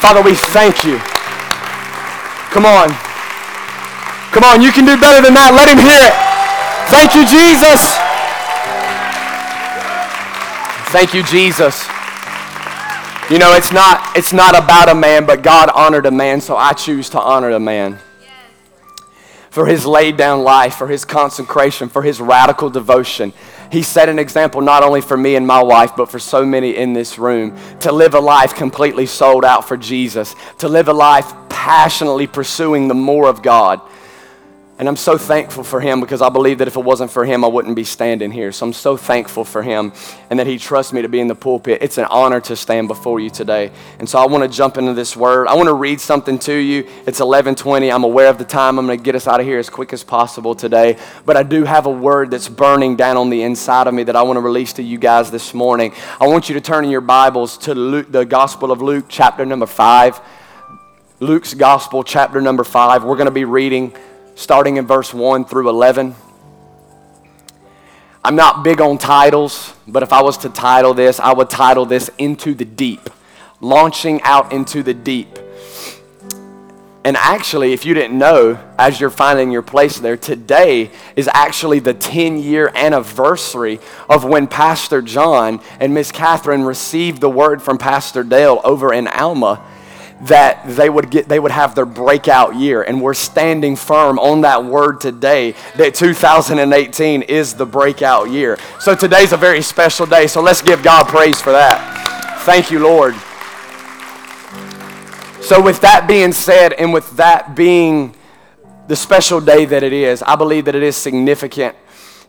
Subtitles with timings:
[0.00, 0.98] Father, we thank you.
[2.50, 3.05] Come on.
[4.36, 5.56] Come on, you can do better than that.
[5.56, 6.12] Let him hear it.
[6.92, 7.80] Thank you, Jesus.
[10.92, 11.88] Thank you, Jesus.
[13.32, 16.54] You know, it's not, it's not about a man, but God honored a man, so
[16.54, 17.98] I choose to honor a man.
[19.48, 23.32] For his laid down life, for his consecration, for his radical devotion.
[23.72, 26.76] He set an example not only for me and my wife, but for so many
[26.76, 30.92] in this room to live a life completely sold out for Jesus, to live a
[30.92, 33.80] life passionately pursuing the more of God.
[34.78, 37.44] And I'm so thankful for him because I believe that if it wasn't for him,
[37.44, 38.52] I wouldn't be standing here.
[38.52, 39.94] So I'm so thankful for him
[40.28, 41.78] and that he trusts me to be in the pulpit.
[41.80, 43.70] It's an honor to stand before you today.
[43.98, 45.48] And so I want to jump into this word.
[45.48, 46.86] I want to read something to you.
[47.06, 47.90] It's 11:20.
[47.90, 48.78] I'm aware of the time.
[48.78, 50.98] I'm going to get us out of here as quick as possible today.
[51.24, 54.16] But I do have a word that's burning down on the inside of me that
[54.16, 55.94] I want to release to you guys this morning.
[56.20, 59.46] I want you to turn in your Bibles to Luke, the Gospel of Luke, chapter
[59.46, 60.20] number 5.
[61.18, 63.04] Luke's Gospel, chapter number 5.
[63.04, 63.94] We're going to be reading
[64.36, 66.14] starting in verse 1 through 11.
[68.22, 71.86] I'm not big on titles, but if I was to title this, I would title
[71.86, 73.08] this Into the Deep,
[73.60, 75.38] launching out into the deep.
[77.02, 81.78] And actually, if you didn't know, as you're finding your place there, today is actually
[81.78, 83.78] the 10 year anniversary
[84.10, 89.06] of when Pastor John and Miss Catherine received the word from Pastor Dale over in
[89.06, 89.64] Alma
[90.22, 92.82] that they would get they would have their breakout year.
[92.82, 98.58] And we're standing firm on that word today that 2018 is the breakout year.
[98.80, 100.26] So today's a very special day.
[100.26, 102.40] So let's give god praise for that.
[102.40, 103.14] Thank you lord.
[105.42, 108.14] So with that being said and with that being
[108.88, 111.74] the special day that it is i believe that it is significant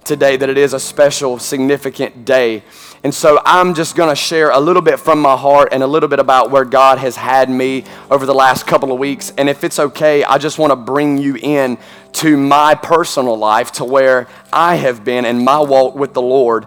[0.07, 2.63] today that it is a special significant day
[3.03, 5.87] and so I'm just going to share a little bit from my heart and a
[5.87, 9.31] little bit about where God has had me over the last couple of weeks.
[9.37, 11.77] And if it's okay, I just want to bring you in
[12.13, 16.65] to my personal life, to where I have been in my walk with the Lord.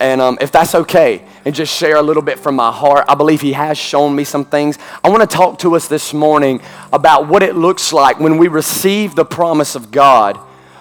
[0.00, 3.04] And um, if that's okay, and just share a little bit from my heart.
[3.08, 4.78] I believe He has shown me some things.
[5.04, 6.60] I want to talk to us this morning
[6.92, 10.38] about what it looks like when we receive the promise of God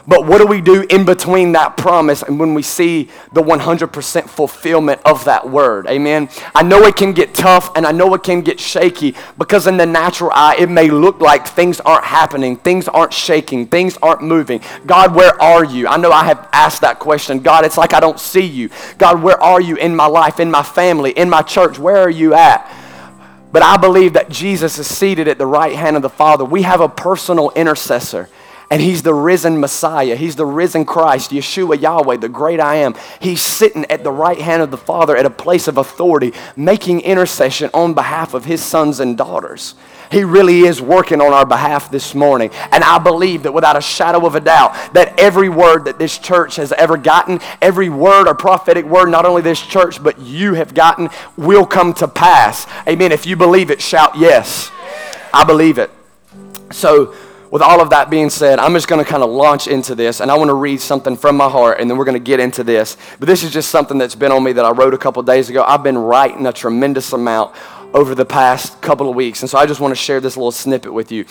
[0.08, 4.30] but what do we do in between that promise and when we see the 100%
[4.30, 5.88] fulfillment of that word?
[5.88, 6.30] Amen.
[6.54, 9.78] I know it can get tough and I know it can get shaky because in
[9.78, 14.22] the natural eye, it may look like things aren't happening, things aren't shaking, things aren't
[14.22, 14.62] moving.
[14.86, 15.88] God, where are you?
[15.88, 17.40] I know I have asked that question.
[17.40, 18.70] God, it's like I don't see you.
[19.00, 21.80] God, where are you in my life, in my family, in my church?
[21.80, 22.72] Where are you at?
[23.52, 26.46] But I believe that Jesus is seated at the right hand of the Father.
[26.46, 28.30] We have a personal intercessor.
[28.70, 30.16] And he's the risen Messiah.
[30.16, 32.96] He's the risen Christ, Yeshua Yahweh, the great I am.
[33.20, 37.02] He's sitting at the right hand of the Father at a place of authority, making
[37.02, 39.76] intercession on behalf of his sons and daughters.
[40.12, 42.52] He really is working on our behalf this morning.
[42.72, 46.18] And I believe that without a shadow of a doubt, that every word that this
[46.18, 50.54] church has ever gotten, every word or prophetic word, not only this church, but you
[50.54, 52.68] have gotten, will come to pass.
[52.88, 53.12] Amen.
[53.12, 54.72] If you believe it, shout yes.
[55.34, 55.92] I believe it.
[56.72, 57.16] So,
[57.56, 60.20] with all of that being said, I'm just going to kind of launch into this,
[60.20, 62.42] and I want to read something from my heart, and then we're going to get
[62.42, 62.98] into this.
[63.18, 65.50] But this is just something that's been on me that I wrote a couple days
[65.50, 65.64] ago.
[65.66, 67.56] I've been writing a tremendous amount
[67.94, 70.52] over the past couple of weeks, and so I just want to share this little
[70.52, 71.24] snippet with you.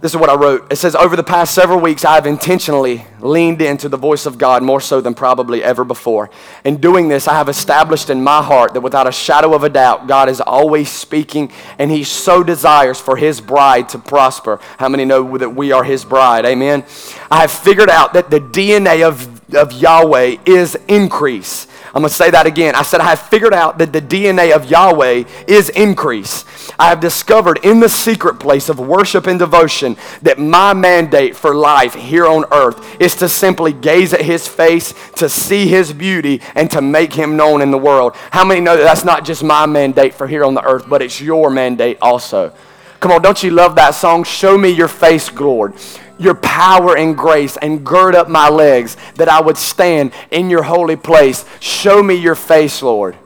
[0.00, 0.72] This is what I wrote.
[0.72, 4.62] It says, Over the past several weeks, I've intentionally leaned into the voice of God
[4.62, 6.30] more so than probably ever before.
[6.64, 9.68] In doing this, I have established in my heart that without a shadow of a
[9.68, 14.58] doubt, God is always speaking and He so desires for His bride to prosper.
[14.78, 16.46] How many know that we are His bride?
[16.46, 16.86] Amen.
[17.30, 21.66] I have figured out that the DNA of, of Yahweh is increase.
[21.94, 22.76] I'm going to say that again.
[22.76, 26.44] I said, I have figured out that the DNA of Yahweh is increase.
[26.78, 31.52] I have discovered in the secret place of worship and devotion that my mandate for
[31.52, 36.40] life here on earth is to simply gaze at his face, to see his beauty,
[36.54, 38.14] and to make him known in the world.
[38.30, 41.02] How many know that that's not just my mandate for here on the earth, but
[41.02, 42.52] it's your mandate also?
[43.00, 44.22] Come on, don't you love that song?
[44.24, 45.74] Show me your face, Lord
[46.20, 50.62] your power and grace and gird up my legs that I would stand in your
[50.62, 51.44] holy place.
[51.58, 53.16] Show me your face, Lord.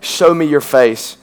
[0.00, 1.16] Show me your face.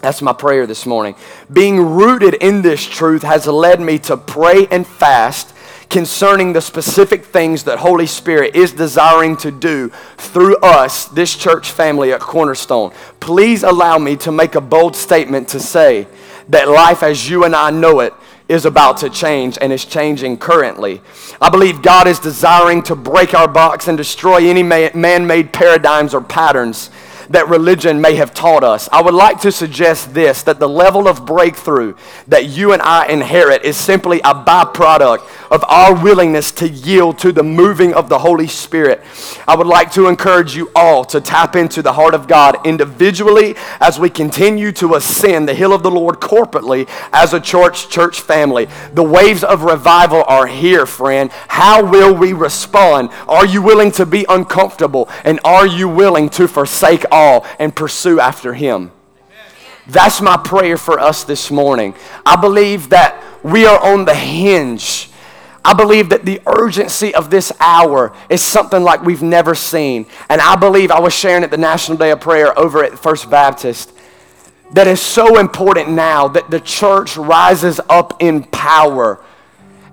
[0.00, 1.14] That's my prayer this morning.
[1.52, 5.54] Being rooted in this truth has led me to pray and fast
[5.88, 11.70] concerning the specific things that Holy Spirit is desiring to do through us, this church
[11.70, 12.92] family at Cornerstone.
[13.20, 16.08] Please allow me to make a bold statement to say
[16.48, 18.12] that life as you and I know it
[18.52, 21.00] is about to change and is changing currently.
[21.40, 26.12] I believe God is desiring to break our box and destroy any man made paradigms
[26.12, 26.90] or patterns
[27.30, 28.90] that religion may have taught us.
[28.92, 31.94] I would like to suggest this that the level of breakthrough
[32.28, 37.30] that you and I inherit is simply a byproduct of our willingness to yield to
[37.30, 39.02] the moving of the Holy Spirit.
[39.46, 43.54] I would like to encourage you all to tap into the heart of God individually
[43.78, 48.22] as we continue to ascend the hill of the Lord corporately as a church church
[48.22, 48.66] family.
[48.94, 51.30] The waves of revival are here, friend.
[51.48, 53.10] How will we respond?
[53.28, 58.20] Are you willing to be uncomfortable and are you willing to forsake all and pursue
[58.20, 58.90] after him?
[59.86, 61.94] That's my prayer for us this morning.
[62.24, 65.10] I believe that we are on the hinge
[65.64, 70.06] I believe that the urgency of this hour is something like we've never seen.
[70.28, 73.30] And I believe I was sharing at the National Day of Prayer over at First
[73.30, 73.92] Baptist
[74.72, 79.22] that is so important now that the church rises up in power.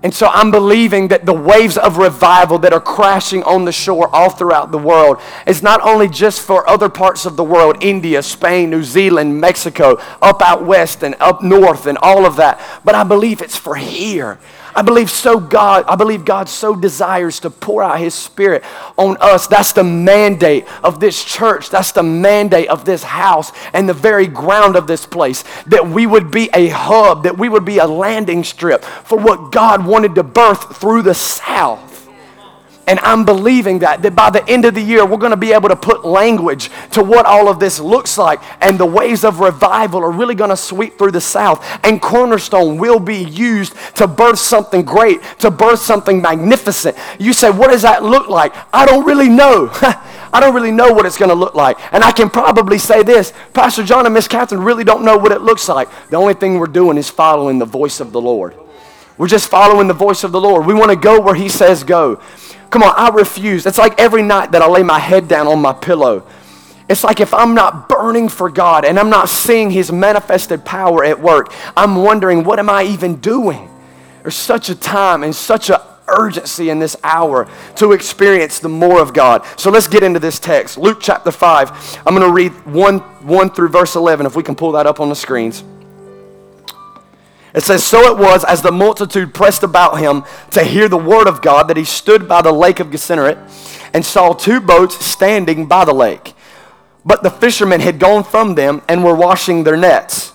[0.02, 4.08] And so I'm believing that the waves of revival that are crashing on the shore
[4.14, 8.22] all throughout the world is not only just for other parts of the world, India,
[8.22, 12.94] Spain, New Zealand, Mexico, up out west and up north and all of that, but
[12.94, 14.38] I believe it's for here.
[14.74, 18.64] I believe so God, I believe God so desires to pour out his spirit
[18.96, 19.46] on us.
[19.46, 21.70] That's the mandate of this church.
[21.70, 25.44] That's the mandate of this house and the very ground of this place.
[25.66, 29.52] That we would be a hub, that we would be a landing strip for what
[29.52, 31.89] God wanted to birth through the South.
[32.90, 35.52] And I'm believing that, that by the end of the year, we're going to be
[35.52, 38.40] able to put language to what all of this looks like.
[38.60, 41.64] And the waves of revival are really going to sweep through the South.
[41.84, 46.96] And Cornerstone will be used to birth something great, to birth something magnificent.
[47.20, 48.52] You say, what does that look like?
[48.74, 49.70] I don't really know.
[50.32, 51.78] I don't really know what it's going to look like.
[51.92, 55.30] And I can probably say this Pastor John and Miss Catherine really don't know what
[55.30, 55.88] it looks like.
[56.08, 58.56] The only thing we're doing is following the voice of the Lord.
[59.20, 60.64] We're just following the voice of the Lord.
[60.64, 62.22] We want to go where He says go.
[62.70, 63.66] Come on, I refuse.
[63.66, 66.26] It's like every night that I lay my head down on my pillow.
[66.88, 71.04] It's like if I'm not burning for God and I'm not seeing His manifested power
[71.04, 73.68] at work, I'm wondering, what am I even doing?
[74.22, 77.46] There's such a time and such an urgency in this hour
[77.76, 79.44] to experience the more of God.
[79.56, 80.78] So let's get into this text.
[80.78, 81.98] Luke chapter 5.
[82.06, 84.98] I'm going to read 1, 1 through verse 11, if we can pull that up
[84.98, 85.62] on the screens.
[87.54, 91.26] It says, So it was as the multitude pressed about him to hear the word
[91.26, 93.38] of God that he stood by the lake of Gennesaret
[93.92, 96.34] and saw two boats standing by the lake.
[97.04, 100.32] But the fishermen had gone from them and were washing their nets.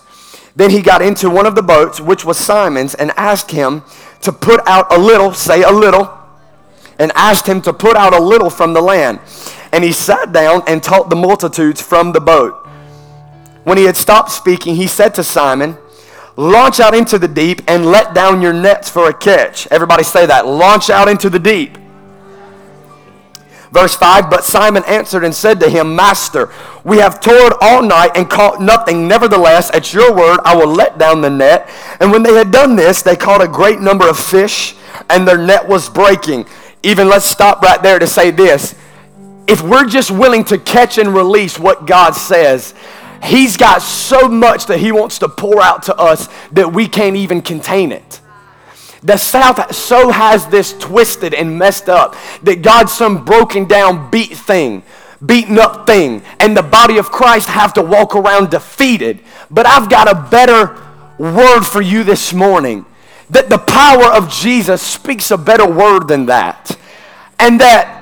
[0.54, 3.82] Then he got into one of the boats, which was Simon's, and asked him
[4.22, 6.10] to put out a little, say a little,
[6.98, 9.20] and asked him to put out a little from the land.
[9.72, 12.66] And he sat down and taught the multitudes from the boat.
[13.64, 15.76] When he had stopped speaking, he said to Simon,
[16.36, 19.66] Launch out into the deep and let down your nets for a catch.
[19.68, 20.46] Everybody say that.
[20.46, 21.78] Launch out into the deep.
[23.72, 26.52] Verse 5 But Simon answered and said to him, Master,
[26.84, 29.08] we have toiled all night and caught nothing.
[29.08, 31.68] Nevertheless, at your word, I will let down the net.
[32.00, 34.74] And when they had done this, they caught a great number of fish,
[35.10, 36.46] and their net was breaking.
[36.82, 38.74] Even let's stop right there to say this.
[39.48, 42.74] If we're just willing to catch and release what God says,
[43.22, 47.16] He's got so much that He wants to pour out to us that we can't
[47.16, 48.20] even contain it.
[49.02, 54.36] The South so has this twisted and messed up that God's some broken down, beat
[54.36, 54.82] thing,
[55.24, 59.20] beaten up thing, and the body of Christ have to walk around defeated.
[59.50, 60.82] But I've got a better
[61.18, 62.84] word for you this morning
[63.30, 66.78] that the power of Jesus speaks a better word than that.
[67.38, 67.95] And that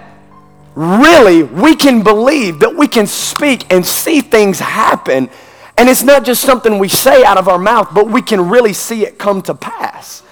[0.75, 5.29] really we can believe that we can speak and see things happen.
[5.77, 8.73] And it's not just something we say out of our mouth, but we can really
[8.73, 10.23] see it come to pass.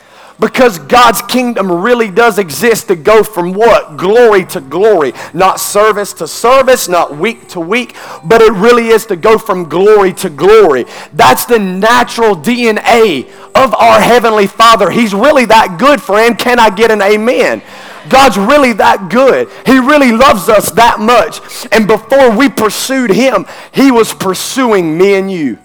[0.40, 3.96] Because God's kingdom really does exist to go from what?
[3.96, 5.12] Glory to glory.
[5.34, 7.94] Not service to service, not week to week,
[8.24, 10.86] but it really is to go from glory to glory.
[11.12, 14.90] That's the natural DNA of our Heavenly Father.
[14.90, 16.36] He's really that good, friend.
[16.36, 17.62] Can I get an amen?
[18.08, 19.48] God's really that good.
[19.66, 21.40] He really loves us that much.
[21.72, 25.58] And before we pursued Him, He was pursuing me and you.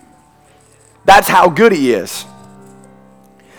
[1.05, 2.25] That's how good He is.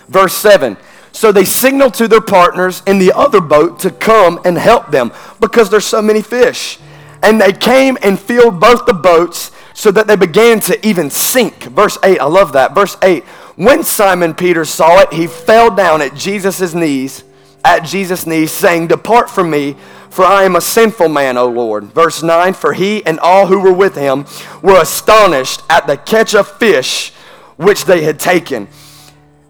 [0.08, 0.76] Verse 7
[1.18, 5.12] so they signaled to their partners in the other boat to come and help them
[5.40, 6.78] because there's so many fish.
[7.24, 11.64] And they came and filled both the boats so that they began to even sink.
[11.64, 12.72] Verse 8, I love that.
[12.72, 13.24] Verse 8,
[13.56, 17.24] when Simon Peter saw it, he fell down at Jesus' knees,
[17.68, 19.76] at Jesus' knees, saying, Depart from me,
[20.08, 21.84] for I am a sinful man, O Lord.
[21.92, 24.24] Verse 9, for he and all who were with him
[24.62, 27.10] were astonished at the catch of fish
[27.56, 28.68] which they had taken.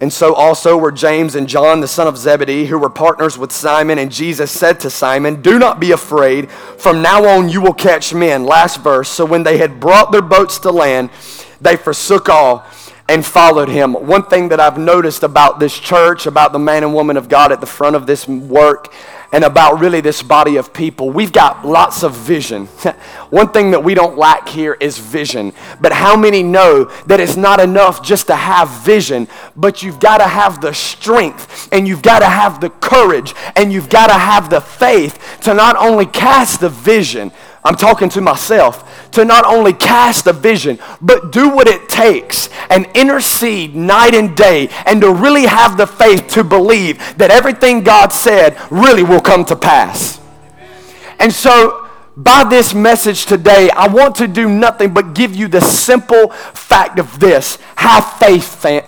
[0.01, 3.53] And so also were James and John, the son of Zebedee, who were partners with
[3.53, 3.99] Simon.
[3.99, 6.51] And Jesus said to Simon, Do not be afraid.
[6.51, 8.45] From now on you will catch men.
[8.45, 9.09] Last verse.
[9.09, 11.11] So when they had brought their boats to land,
[11.61, 12.65] they forsook all
[13.09, 13.95] and followed him.
[13.95, 17.53] One thing that I've noticed about this church, about the man and woman of God
[17.53, 18.93] at the front of this work,
[19.33, 21.11] and about really this body of people.
[21.11, 22.67] We've got lots of vision.
[23.31, 25.53] One thing that we don't lack here is vision.
[25.81, 30.19] But how many know that it's not enough just to have vision, but you've got
[30.19, 34.15] to have the strength and you've got to have the courage and you've got to
[34.15, 37.31] have the faith to not only cast the vision,
[37.69, 42.49] I'm talking to myself, to not only cast a vision, but do what it takes
[42.71, 47.83] and intercede night and day and to really have the faith to believe that everything
[47.83, 50.19] God said really will come to pass.
[51.19, 51.88] And so,
[52.19, 56.99] by this message today, I want to do nothing but give you the simple fact
[56.99, 57.59] of this.
[57.77, 58.45] Have faith,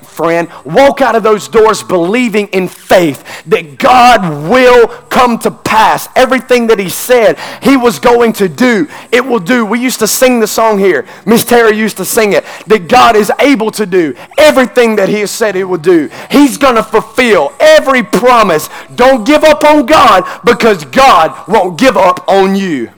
[0.09, 0.49] friend.
[0.65, 6.09] Walk out of those doors believing in faith that God will come to pass.
[6.17, 9.65] Everything that He said He was going to do, it will do.
[9.65, 11.07] We used to sing the song here.
[11.25, 15.21] Miss Terry used to sing it that God is able to do everything that He
[15.21, 16.11] has said He will do.
[16.33, 18.69] He's going to fulfill every promise.
[18.97, 22.91] Don't give up on God because God won't give up on you.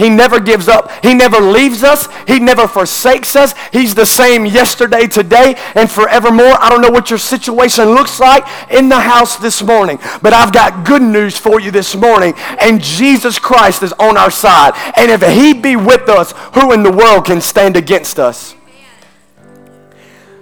[0.00, 0.90] He never gives up.
[1.04, 2.08] He never leaves us.
[2.26, 3.52] He never forsakes us.
[3.70, 6.56] He's the same yesterday, today, and forevermore.
[6.58, 10.54] I don't know what your situation looks like in the house this morning, but I've
[10.54, 12.32] got good news for you this morning.
[12.58, 14.72] And Jesus Christ is on our side.
[14.96, 18.54] And if He be with us, who in the world can stand against us?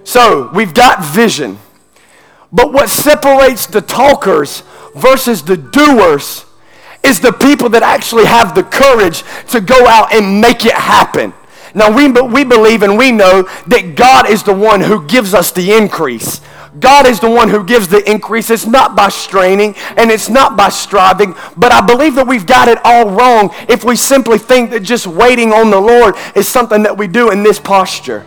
[0.04, 1.58] So we've got vision.
[2.52, 4.62] But what separates the talkers
[4.94, 6.44] versus the doers
[7.02, 11.32] is the people that actually have the courage to go out and make it happen.
[11.74, 15.50] Now, we, we believe and we know that God is the one who gives us
[15.50, 16.40] the increase.
[16.80, 18.50] God is the one who gives the increase.
[18.50, 22.68] It's not by straining and it's not by striving, but I believe that we've got
[22.68, 26.82] it all wrong if we simply think that just waiting on the Lord is something
[26.84, 28.26] that we do in this posture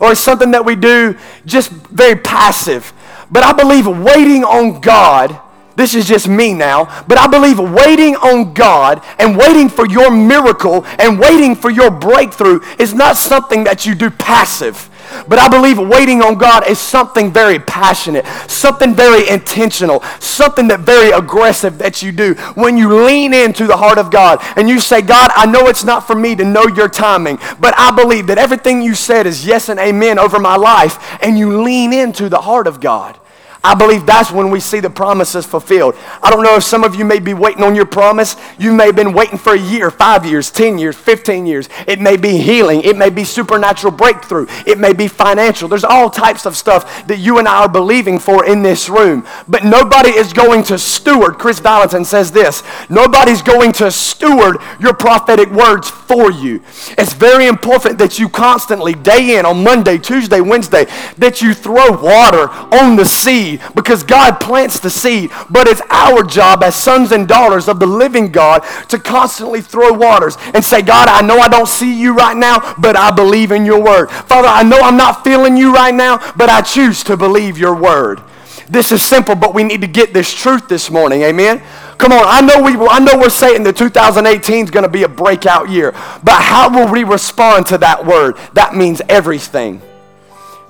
[0.00, 1.16] or it's something that we do
[1.46, 2.92] just very passive.
[3.30, 5.40] But I believe waiting on God
[5.76, 10.10] this is just me now, but I believe waiting on God and waiting for your
[10.10, 14.90] miracle and waiting for your breakthrough is not something that you do passive.
[15.28, 20.80] But I believe waiting on God is something very passionate, something very intentional, something that
[20.80, 22.34] very aggressive that you do.
[22.54, 25.84] When you lean into the heart of God and you say, God, I know it's
[25.84, 29.46] not for me to know your timing, but I believe that everything you said is
[29.46, 33.18] yes and amen over my life, and you lean into the heart of God.
[33.64, 35.96] I believe that's when we see the promises fulfilled.
[36.22, 38.36] I don't know if some of you may be waiting on your promise.
[38.58, 41.70] You may have been waiting for a year, five years, 10 years, 15 years.
[41.88, 42.82] It may be healing.
[42.82, 44.46] It may be supernatural breakthrough.
[44.66, 45.66] It may be financial.
[45.66, 49.26] There's all types of stuff that you and I are believing for in this room.
[49.48, 51.38] But nobody is going to steward.
[51.38, 56.62] Kris Vallotton says this nobody's going to steward your prophetic words for you.
[56.98, 60.84] It's very important that you constantly, day in, on Monday, Tuesday, Wednesday,
[61.16, 65.30] that you throw water on the seed seed because God plants the seed.
[65.50, 69.92] But it's our job as sons and daughters of the living God to constantly throw
[69.92, 73.52] waters and say, God, I know I don't see you right now, but I believe
[73.52, 74.10] in your word.
[74.10, 77.74] Father, I know I'm not feeling you right now, but I choose to believe your
[77.74, 78.20] word.
[78.68, 81.22] This is simple, but we need to get this truth this morning.
[81.22, 81.62] Amen.
[81.98, 85.02] Come on, I know we I know we're saying that 2018 is going to be
[85.02, 88.36] a breakout year, but how will we respond to that word?
[88.54, 89.82] That means everything.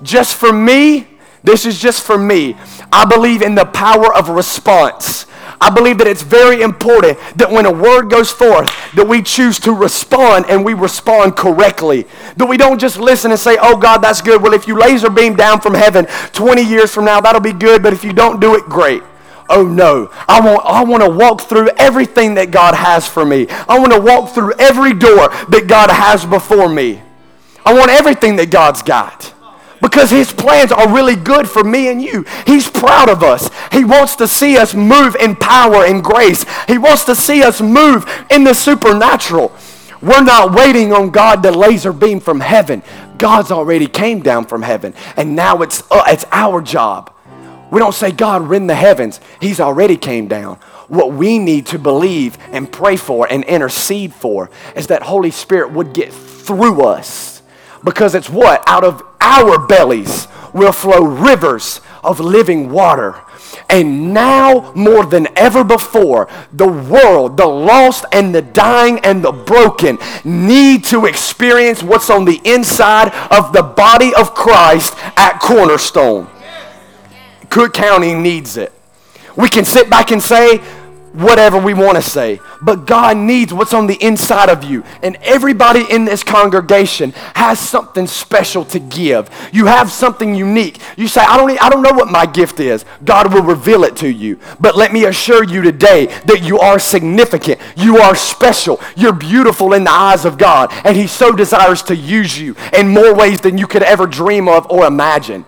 [0.03, 1.07] Just for me,
[1.45, 2.55] this is just for me.
[2.91, 5.25] I believe in the power of response.
[5.61, 9.59] I believe that it's very important that when a word goes forth, that we choose
[9.61, 12.05] to respond and we respond correctly.
[12.37, 14.41] That we don't just listen and say, oh God, that's good.
[14.41, 17.83] Well, if you laser beam down from heaven 20 years from now, that'll be good.
[17.83, 19.03] But if you don't do it, great.
[19.47, 23.47] Oh no, I want, I want to walk through everything that God has for me.
[23.47, 27.01] I want to walk through every door that God has before me.
[27.63, 29.34] I want everything that God's got
[29.81, 32.25] because his plans are really good for me and you.
[32.45, 33.49] He's proud of us.
[33.71, 36.45] He wants to see us move in power and grace.
[36.67, 39.55] He wants to see us move in the supernatural.
[40.01, 42.83] We're not waiting on God to laser beam from heaven.
[43.17, 47.13] God's already came down from heaven, and now it's, uh, it's our job.
[47.71, 49.19] We don't say, God, rend the heavens.
[49.41, 50.57] He's already came down.
[50.87, 55.71] What we need to believe and pray for and intercede for is that Holy Spirit
[55.71, 57.34] would get through us.
[57.85, 58.63] Because it's what?
[58.67, 63.21] Out of our bellies will flow rivers of living water.
[63.69, 69.31] And now, more than ever before, the world, the lost and the dying and the
[69.31, 76.27] broken, need to experience what's on the inside of the body of Christ at Cornerstone.
[77.49, 78.73] Cook County needs it.
[79.37, 80.61] We can sit back and say,
[81.15, 82.39] whatever we want to say.
[82.61, 84.83] But God needs what's on the inside of you.
[85.01, 89.29] And everybody in this congregation has something special to give.
[89.51, 90.79] You have something unique.
[90.97, 92.85] You say, I don't, I don't know what my gift is.
[93.03, 94.39] God will reveal it to you.
[94.59, 97.59] But let me assure you today that you are significant.
[97.75, 98.81] You are special.
[98.95, 100.71] You're beautiful in the eyes of God.
[100.83, 104.47] And He so desires to use you in more ways than you could ever dream
[104.47, 105.45] of or imagine.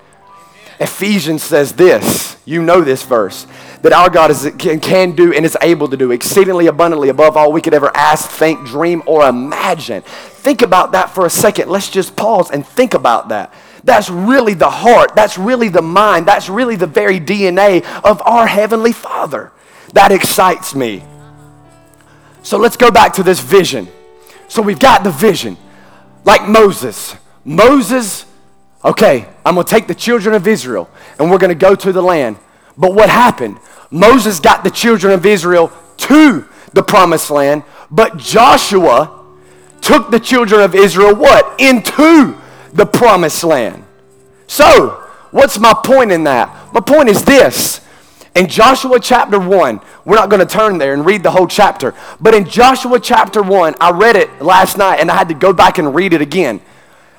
[0.79, 2.37] Ephesians says this.
[2.45, 3.45] You know this verse
[3.81, 7.37] that our God is, can, can do and is able to do exceedingly abundantly above
[7.37, 10.01] all we could ever ask, think, dream, or imagine.
[10.01, 11.69] Think about that for a second.
[11.69, 13.53] Let's just pause and think about that.
[13.83, 15.15] That's really the heart.
[15.15, 16.27] That's really the mind.
[16.27, 19.51] That's really the very DNA of our Heavenly Father.
[19.93, 21.03] That excites me.
[22.43, 23.87] So let's go back to this vision.
[24.47, 25.57] So we've got the vision.
[26.25, 27.15] Like Moses.
[27.45, 28.25] Moses,
[28.83, 31.93] okay, I'm going to take the children of Israel and we're going to go to
[31.93, 32.37] the land.
[32.77, 33.59] But what happened?
[33.89, 39.25] Moses got the children of Israel to the promised land, but Joshua
[39.81, 41.59] took the children of Israel what?
[41.59, 42.37] Into
[42.73, 43.83] the promised land.
[44.47, 44.89] So,
[45.31, 46.73] what's my point in that?
[46.73, 47.81] My point is this.
[48.35, 51.95] In Joshua chapter 1, we're not going to turn there and read the whole chapter,
[52.21, 55.53] but in Joshua chapter 1, I read it last night and I had to go
[55.53, 56.61] back and read it again.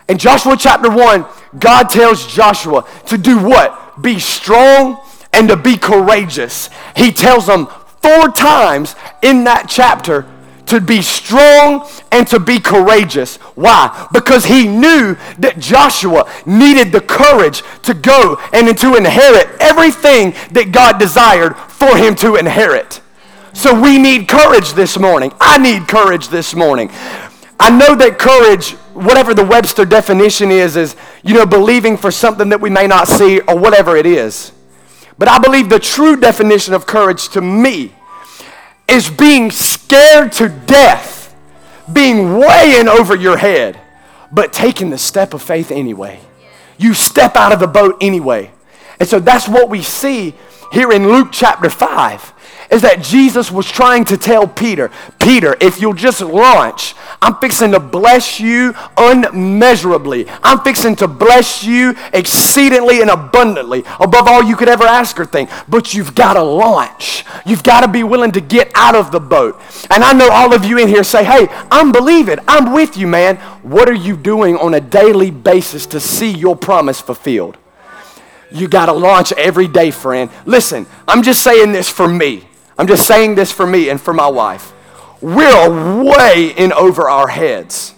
[0.08, 1.26] In Joshua chapter 1,
[1.58, 4.00] God tells Joshua to do what?
[4.00, 5.00] Be strong
[5.38, 6.68] and to be courageous.
[6.96, 7.68] He tells them
[8.02, 10.26] four times in that chapter
[10.66, 13.36] to be strong and to be courageous.
[13.54, 14.08] Why?
[14.12, 20.72] Because he knew that Joshua needed the courage to go and to inherit everything that
[20.72, 23.00] God desired for him to inherit.
[23.52, 25.32] So we need courage this morning.
[25.40, 26.90] I need courage this morning.
[27.60, 32.48] I know that courage, whatever the Webster definition is, is, you know, believing for something
[32.48, 34.52] that we may not see or whatever it is.
[35.18, 37.92] But I believe the true definition of courage to me
[38.88, 41.34] is being scared to death,
[41.92, 43.78] being way in over your head,
[44.30, 46.20] but taking the step of faith anyway.
[46.78, 48.52] You step out of the boat anyway.
[49.00, 50.34] And so that's what we see
[50.72, 52.32] here in Luke chapter 5
[52.70, 57.72] is that Jesus was trying to tell Peter, Peter, if you'll just launch, I'm fixing
[57.72, 60.26] to bless you unmeasurably.
[60.42, 65.26] I'm fixing to bless you exceedingly and abundantly, above all you could ever ask or
[65.26, 65.50] think.
[65.68, 67.24] But you've got to launch.
[67.46, 69.60] You've got to be willing to get out of the boat.
[69.90, 72.38] And I know all of you in here say, hey, I'm believing.
[72.46, 73.36] I'm with you, man.
[73.62, 77.56] What are you doing on a daily basis to see your promise fulfilled?
[78.50, 80.30] You got to launch every day, friend.
[80.46, 82.47] Listen, I'm just saying this for me.
[82.78, 84.72] I'm just saying this for me and for my wife.
[85.20, 87.94] We're way in over our heads.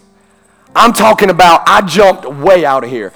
[0.75, 3.13] I'm talking about I jumped way out of here.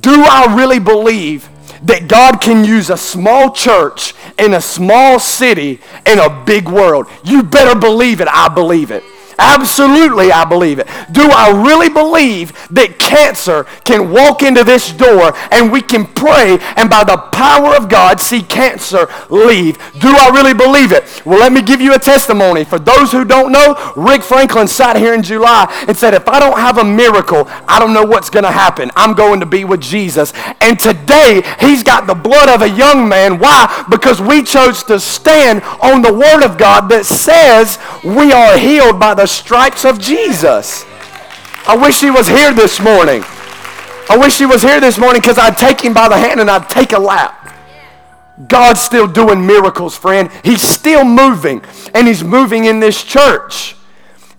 [0.00, 1.48] Do I really believe
[1.82, 7.06] that God can use a small church in a small city in a big world?
[7.24, 8.28] You better believe it.
[8.28, 9.02] I believe it.
[9.38, 10.86] Absolutely, I believe it.
[11.12, 16.58] Do I really believe that cancer can walk into this door and we can pray
[16.76, 19.76] and by the power of God see cancer leave?
[20.00, 21.22] Do I really believe it?
[21.26, 22.64] Well, let me give you a testimony.
[22.64, 26.38] For those who don't know, Rick Franklin sat here in July and said, If I
[26.38, 28.90] don't have a miracle, I don't know what's going to happen.
[28.96, 30.32] I'm going to be with Jesus.
[30.60, 33.38] And today, he's got the blood of a young man.
[33.38, 33.84] Why?
[33.90, 38.98] Because we chose to stand on the Word of God that says we are healed
[38.98, 40.84] by the stripes of Jesus.
[41.66, 43.24] I wish he was here this morning.
[44.08, 46.50] I wish he was here this morning because I'd take him by the hand and
[46.50, 47.46] I'd take a lap.
[48.48, 50.30] God's still doing miracles, friend.
[50.44, 53.75] He's still moving, and He's moving in this church.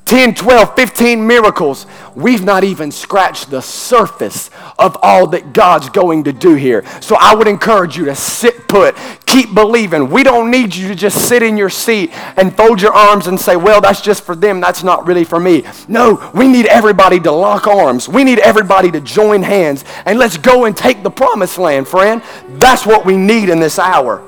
[0.07, 1.85] 10, 12, 15 miracles.
[2.15, 6.85] We've not even scratched the surface of all that God's going to do here.
[7.01, 10.09] So I would encourage you to sit put, keep believing.
[10.09, 13.39] We don't need you to just sit in your seat and fold your arms and
[13.39, 15.63] say, well, that's just for them, that's not really for me.
[15.89, 18.07] No, we need everybody to lock arms.
[18.07, 22.23] We need everybody to join hands and let's go and take the promised land, friend.
[22.51, 24.23] That's what we need in this hour.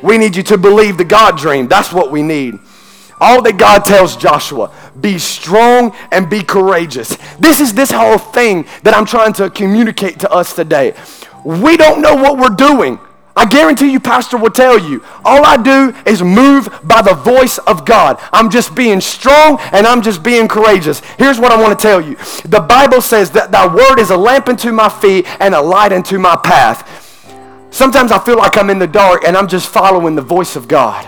[0.00, 1.66] We need you to believe the God dream.
[1.66, 2.60] That's what we need.
[3.20, 7.16] All that God tells Joshua be strong and be courageous.
[7.38, 10.94] This is this whole thing that I'm trying to communicate to us today.
[11.44, 12.98] We don't know what we're doing.
[13.38, 17.58] I guarantee you, Pastor will tell you, all I do is move by the voice
[17.58, 18.18] of God.
[18.32, 21.00] I'm just being strong and I'm just being courageous.
[21.18, 24.16] Here's what I want to tell you the Bible says that thy word is a
[24.16, 27.06] lamp unto my feet and a light unto my path.
[27.70, 30.66] Sometimes I feel like I'm in the dark and I'm just following the voice of
[30.66, 31.06] God.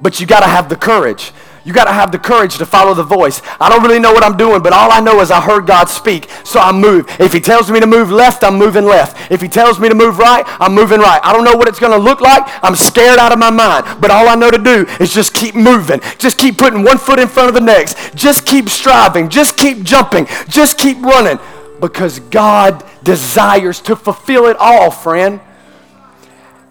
[0.00, 1.32] But you got to have the courage.
[1.64, 3.40] You got to have the courage to follow the voice.
[3.58, 5.88] I don't really know what I'm doing, but all I know is I heard God
[5.88, 7.06] speak, so I move.
[7.18, 9.30] If He tells me to move left, I'm moving left.
[9.32, 11.20] If He tells me to move right, I'm moving right.
[11.24, 12.42] I don't know what it's going to look like.
[12.62, 15.54] I'm scared out of my mind, but all I know to do is just keep
[15.54, 16.00] moving.
[16.18, 18.14] Just keep putting one foot in front of the next.
[18.14, 19.30] Just keep striving.
[19.30, 20.26] Just keep jumping.
[20.48, 21.38] Just keep running
[21.80, 25.40] because God desires to fulfill it all, friend.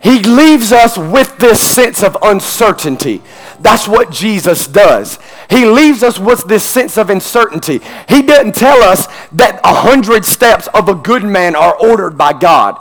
[0.03, 3.21] He leaves us with this sense of uncertainty.
[3.61, 5.17] That's what Jesus does.
[5.49, 7.79] He leaves us with this sense of uncertainty.
[8.09, 12.33] He didn't tell us that a hundred steps of a good man are ordered by
[12.33, 12.77] God.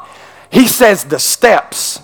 [0.50, 2.00] He says the steps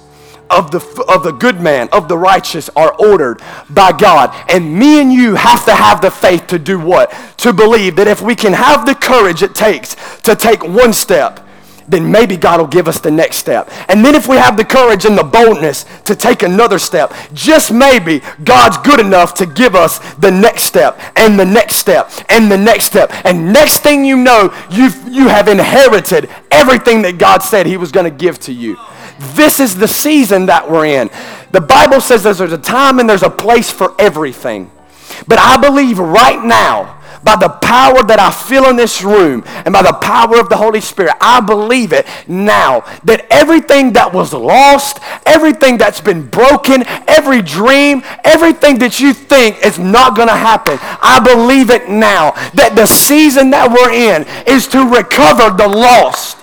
[0.51, 4.33] of the, of the good man, of the righteous, are ordered by God.
[4.49, 7.11] And me and you have to have the faith to do what?
[7.39, 11.45] To believe that if we can have the courage it takes to take one step,
[11.89, 13.71] then maybe God will give us the next step.
[13.89, 17.73] And then if we have the courage and the boldness to take another step, just
[17.73, 22.51] maybe God's good enough to give us the next step and the next step and
[22.51, 23.11] the next step.
[23.25, 27.91] And next thing you know, you you have inherited everything that God said he was
[27.91, 28.77] going to give to you.
[29.35, 31.11] This is the season that we're in.
[31.51, 34.71] The Bible says there's a time and there's a place for everything.
[35.27, 36.98] But I believe right now,
[37.29, 40.57] by the power that I feel in this room and by the power of the
[40.57, 46.85] Holy Spirit, I believe it now that everything that was lost, everything that's been broken,
[47.07, 52.31] every dream, everything that you think is not going to happen, I believe it now
[52.55, 56.39] that the season that we're in is to recover the lost.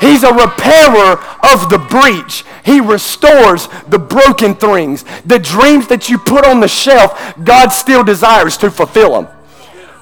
[0.00, 2.46] He's a repairer of the breach.
[2.64, 5.04] He restores the broken things.
[5.26, 9.39] The dreams that you put on the shelf, God still desires to fulfill them.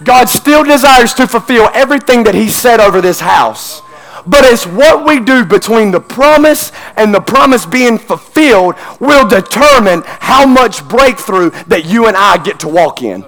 [0.04, 3.82] God still desires to fulfill everything that He said over this house.
[4.26, 10.02] But it's what we do between the promise and the promise being fulfilled will determine
[10.04, 13.24] how much breakthrough that you and I get to walk in.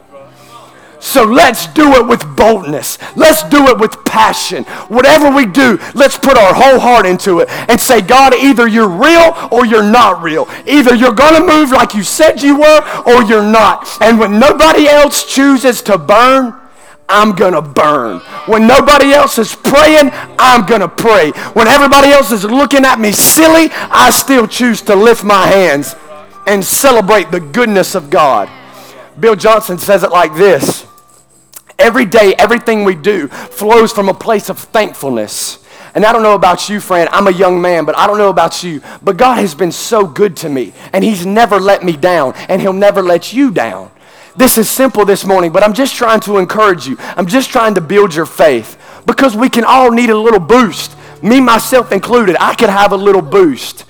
[1.00, 2.98] So let's do it with boldness.
[3.16, 4.64] Let's do it with passion.
[4.88, 8.88] Whatever we do, let's put our whole heart into it and say, God, either you're
[8.88, 10.46] real or you're not real.
[10.66, 13.88] Either you're going to move like you said you were or you're not.
[14.02, 16.54] And when nobody else chooses to burn,
[17.08, 18.18] I'm going to burn.
[18.46, 21.30] When nobody else is praying, I'm going to pray.
[21.54, 25.96] When everybody else is looking at me silly, I still choose to lift my hands
[26.46, 28.48] and celebrate the goodness of God.
[29.18, 30.86] Bill Johnson says it like this
[31.80, 35.66] Every day, everything we do flows from a place of thankfulness.
[35.94, 37.08] And I don't know about you, friend.
[37.10, 38.82] I'm a young man, but I don't know about you.
[39.02, 42.60] But God has been so good to me, and He's never let me down, and
[42.60, 43.90] He'll never let you down.
[44.36, 46.96] This is simple this morning, but I'm just trying to encourage you.
[47.00, 50.96] I'm just trying to build your faith because we can all need a little boost.
[51.22, 53.84] Me, myself included, I could have a little boost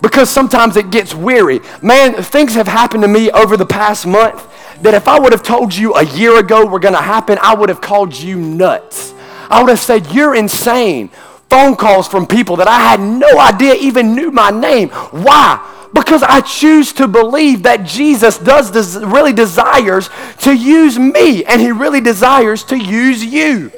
[0.00, 1.60] because sometimes it gets weary.
[1.82, 4.48] Man, things have happened to me over the past month
[4.82, 7.54] that if I would have told you a year ago were going to happen, I
[7.54, 9.14] would have called you nuts.
[9.48, 11.08] I would have said, You're insane.
[11.48, 14.88] Phone calls from people that I had no idea even knew my name.
[14.88, 15.68] Why?
[15.92, 21.60] Because I choose to believe that Jesus does des- really desires to use me and
[21.60, 23.70] he really desires to use you.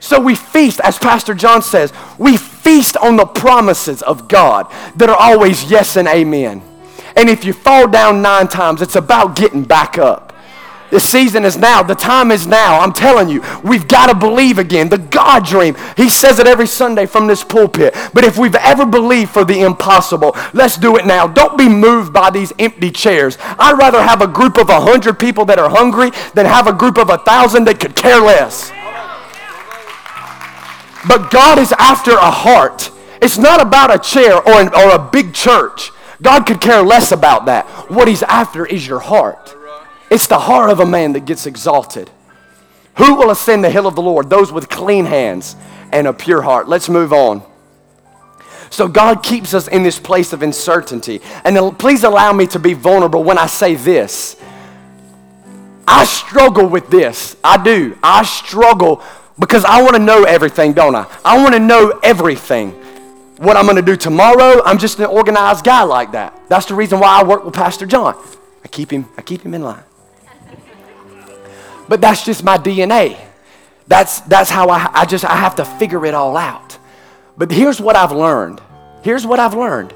[0.00, 5.08] So we feast, as Pastor John says, we feast on the promises of God that
[5.08, 6.62] are always yes and amen.
[7.20, 10.32] And if you fall down nine times, it's about getting back up.
[10.90, 11.82] The season is now.
[11.82, 12.80] The time is now.
[12.80, 14.88] I'm telling you, we've got to believe again.
[14.88, 15.76] The God dream.
[15.98, 17.94] He says it every Sunday from this pulpit.
[18.14, 21.26] But if we've ever believed for the impossible, let's do it now.
[21.26, 23.36] Don't be moved by these empty chairs.
[23.40, 26.72] I'd rather have a group of a hundred people that are hungry than have a
[26.72, 28.72] group of a thousand that could care less.
[31.06, 34.98] But God is after a heart It's not about a chair or, an, or a
[34.98, 35.92] big church.
[36.22, 37.66] God could care less about that.
[37.90, 39.56] What He's after is your heart.
[40.10, 42.10] It's the heart of a man that gets exalted.
[42.96, 44.28] Who will ascend the hill of the Lord?
[44.28, 45.56] Those with clean hands
[45.92, 46.68] and a pure heart.
[46.68, 47.42] Let's move on.
[48.70, 51.20] So God keeps us in this place of uncertainty.
[51.44, 54.36] And please allow me to be vulnerable when I say this.
[55.86, 57.36] I struggle with this.
[57.42, 57.98] I do.
[58.02, 59.02] I struggle
[59.38, 61.06] because I want to know everything, don't I?
[61.24, 62.79] I want to know everything.
[63.40, 66.38] What I'm going to do tomorrow, I'm just an organized guy like that.
[66.50, 68.14] That's the reason why I work with Pastor John.
[68.62, 69.82] I keep him, I keep him in line.
[71.88, 73.18] But that's just my DNA.
[73.86, 76.76] That's, that's how I, I just I have to figure it all out.
[77.38, 78.60] But here's what I've learned.
[79.02, 79.94] Here's what I've learned.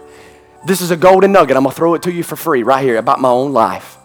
[0.67, 1.55] This is a golden nugget.
[1.55, 3.99] I'm going to throw it to you for free right here about my own life.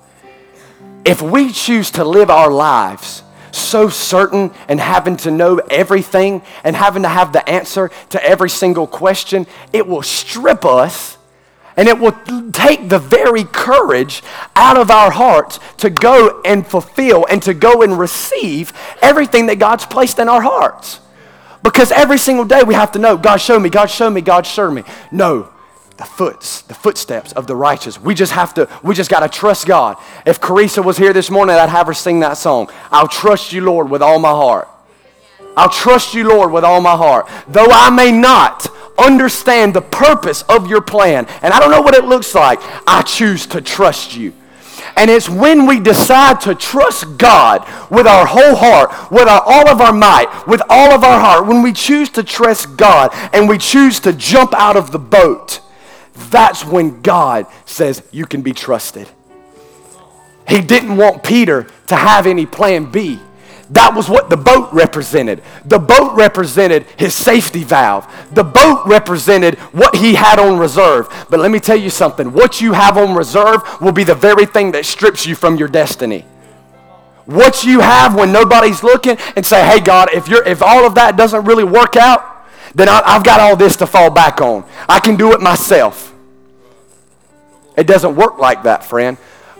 [1.06, 6.76] If we choose to live our lives so certain and having to know everything and
[6.76, 11.18] having to have the answer to every single question, it will strip us
[11.78, 12.12] and it will
[12.52, 14.22] take the very courage
[14.56, 19.60] out of our hearts to go and fulfill and to go and receive everything that
[19.60, 21.00] God's placed in our hearts.
[21.64, 24.46] Because every single day we have to know, God show me, God show me, God
[24.46, 24.84] show me.
[25.12, 25.50] No,
[26.00, 28.00] the the footsteps of the righteous.
[28.00, 29.98] We just have to, we just got to trust God.
[30.26, 32.70] If Carissa was here this morning, I'd have her sing that song.
[32.90, 34.70] I'll trust you, Lord, with all my heart.
[35.58, 37.28] I'll trust you, Lord, with all my heart.
[37.50, 41.96] Though I may not understand the purpose of your plan, and I don't know what
[41.96, 44.34] it looks like, I choose to trust you.
[44.96, 49.68] And it's when we decide to trust God with our whole heart, with our, all
[49.68, 53.50] of our might, with all of our heart, when we choose to trust God and
[53.50, 55.62] we choose to jump out of the boat
[56.32, 59.08] that's when God says you can be trusted.
[60.48, 63.20] He didn't want Peter to have any plan B.
[63.72, 65.44] That was what the boat represented.
[65.66, 68.08] The boat represented his safety valve.
[68.34, 71.08] The boat represented what he had on reserve.
[71.30, 74.48] But let me tell you something what you have on reserve will be the very
[74.48, 76.26] thing that strips you from your destiny.
[77.26, 80.96] What you have when nobody's looking and say, hey, God, if, you're, if all of
[80.96, 84.66] that doesn't really work out, then I, I've got all this to fall back on.
[84.88, 86.09] I can do it myself.
[87.80, 89.18] It doesn't work like that, friend.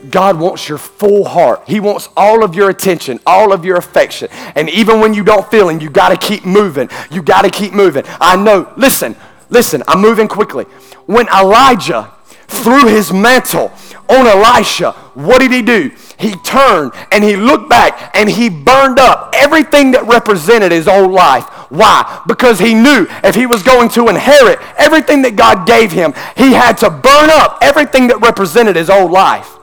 [0.10, 1.64] God wants your full heart.
[1.68, 4.30] He wants all of your attention, all of your affection.
[4.56, 6.90] And even when you don't feel Him, you got to keep moving.
[7.10, 8.04] You got to keep moving.
[8.20, 9.16] I know, listen,
[9.50, 10.66] listen, I'm moving quickly.
[11.06, 12.12] When Elijah
[12.50, 13.72] threw his mantle
[14.10, 15.92] on Elisha, what did he do?
[16.18, 21.12] He turned and he looked back and he burned up everything that represented his old
[21.12, 21.46] life.
[21.70, 22.24] Why?
[22.28, 26.52] Because he knew if he was going to inherit everything that God gave him, he
[26.52, 29.56] had to burn up everything that represented his old life.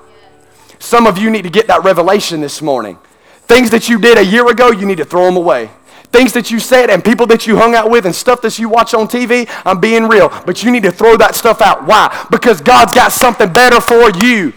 [0.78, 2.98] Some of you need to get that revelation this morning.
[3.42, 5.70] Things that you did a year ago, you need to throw them away.
[6.12, 8.68] Things that you said and people that you hung out with and stuff that you
[8.68, 10.28] watch on TV, I'm being real.
[10.46, 11.86] But you need to throw that stuff out.
[11.86, 12.26] Why?
[12.30, 14.52] Because God's got something better for you.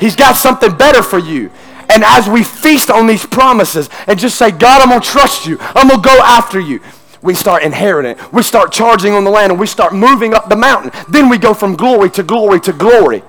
[0.00, 1.50] He's got something better for you.
[1.88, 5.46] And as we feast on these promises and just say, God, I'm going to trust
[5.46, 6.80] you, I'm going to go after you,
[7.22, 8.16] we start inheriting.
[8.32, 10.90] We start charging on the land and we start moving up the mountain.
[11.08, 13.22] Then we go from glory to glory to glory.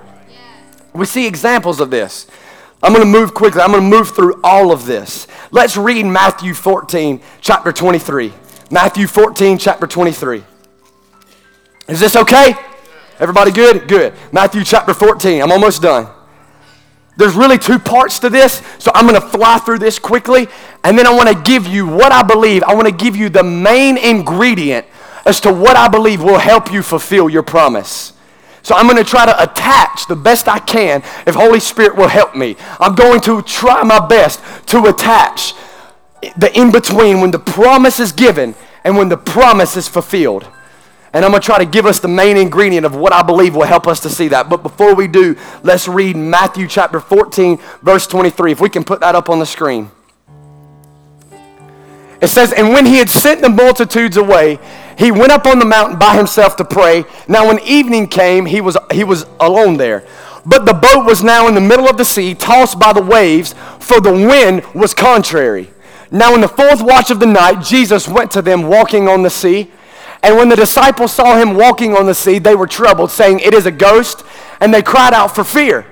[0.94, 2.28] We see examples of this.
[2.82, 3.62] I'm going to move quickly.
[3.62, 5.28] I'm going to move through all of this.
[5.52, 8.34] Let's read Matthew 14, chapter 23.
[8.70, 10.44] Matthew 14, chapter 23.
[11.88, 12.56] Is this okay?
[13.20, 13.88] Everybody good?
[13.88, 14.14] Good.
[14.32, 15.42] Matthew chapter 14.
[15.42, 16.10] I'm almost done.
[17.16, 20.48] There's really two parts to this, so I'm going to fly through this quickly,
[20.84, 22.64] and then I want to give you what I believe.
[22.64, 24.88] I want to give you the main ingredient
[25.26, 28.14] as to what I believe will help you fulfill your promise.
[28.64, 32.08] So I'm going to try to attach the best I can if Holy Spirit will
[32.08, 32.56] help me.
[32.80, 35.54] I'm going to try my best to attach
[36.38, 40.48] the in between when the promise is given and when the promise is fulfilled.
[41.14, 43.56] And I'm going to try to give us the main ingredient of what I believe
[43.56, 44.50] will help us to see that.
[44.50, 48.52] But before we do, let's read Matthew chapter 14, verse 23.
[48.52, 49.92] If we can put that up on the screen.
[52.20, 54.58] It says, And when he had sent the multitudes away,
[54.98, 57.06] he went up on the mountain by himself to pray.
[57.28, 60.08] Now, when evening came, he was, he was alone there.
[60.46, 63.54] But the boat was now in the middle of the sea, tossed by the waves,
[63.80, 65.70] for the wind was contrary.
[66.12, 69.30] Now, in the fourth watch of the night, Jesus went to them walking on the
[69.30, 69.72] sea.
[70.24, 73.54] And when the disciples saw him walking on the sea, they were troubled, saying, It
[73.54, 74.24] is a ghost.
[74.62, 75.86] And they cried out for fear.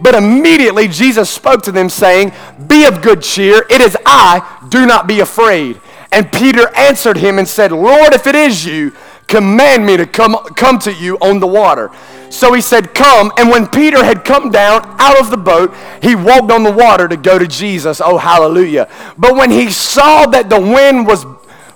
[0.00, 2.32] But immediately Jesus spoke to them, saying,
[2.66, 3.64] Be of good cheer.
[3.70, 4.66] It is I.
[4.68, 5.80] Do not be afraid.
[6.12, 8.92] And Peter answered him and said, Lord, if it is you,
[9.26, 11.90] command me to come, come to you on the water.
[12.30, 13.32] So he said, Come.
[13.38, 17.08] And when Peter had come down out of the boat, he walked on the water
[17.08, 18.00] to go to Jesus.
[18.04, 18.88] Oh, hallelujah.
[19.16, 21.24] But when he saw that the wind was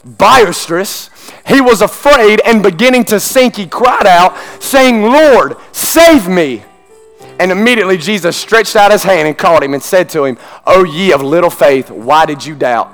[0.05, 1.11] boisterous,
[1.47, 6.63] he was afraid and beginning to sink, he cried out, saying, Lord, save me.
[7.39, 10.85] And immediately Jesus stretched out his hand and caught him and said to him, O
[10.85, 12.93] ye of little faith, why did you doubt?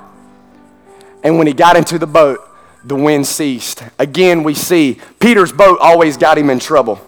[1.23, 2.39] And when he got into the boat,
[2.83, 3.83] the wind ceased.
[3.99, 6.99] Again, we see Peter's boat always got him in trouble.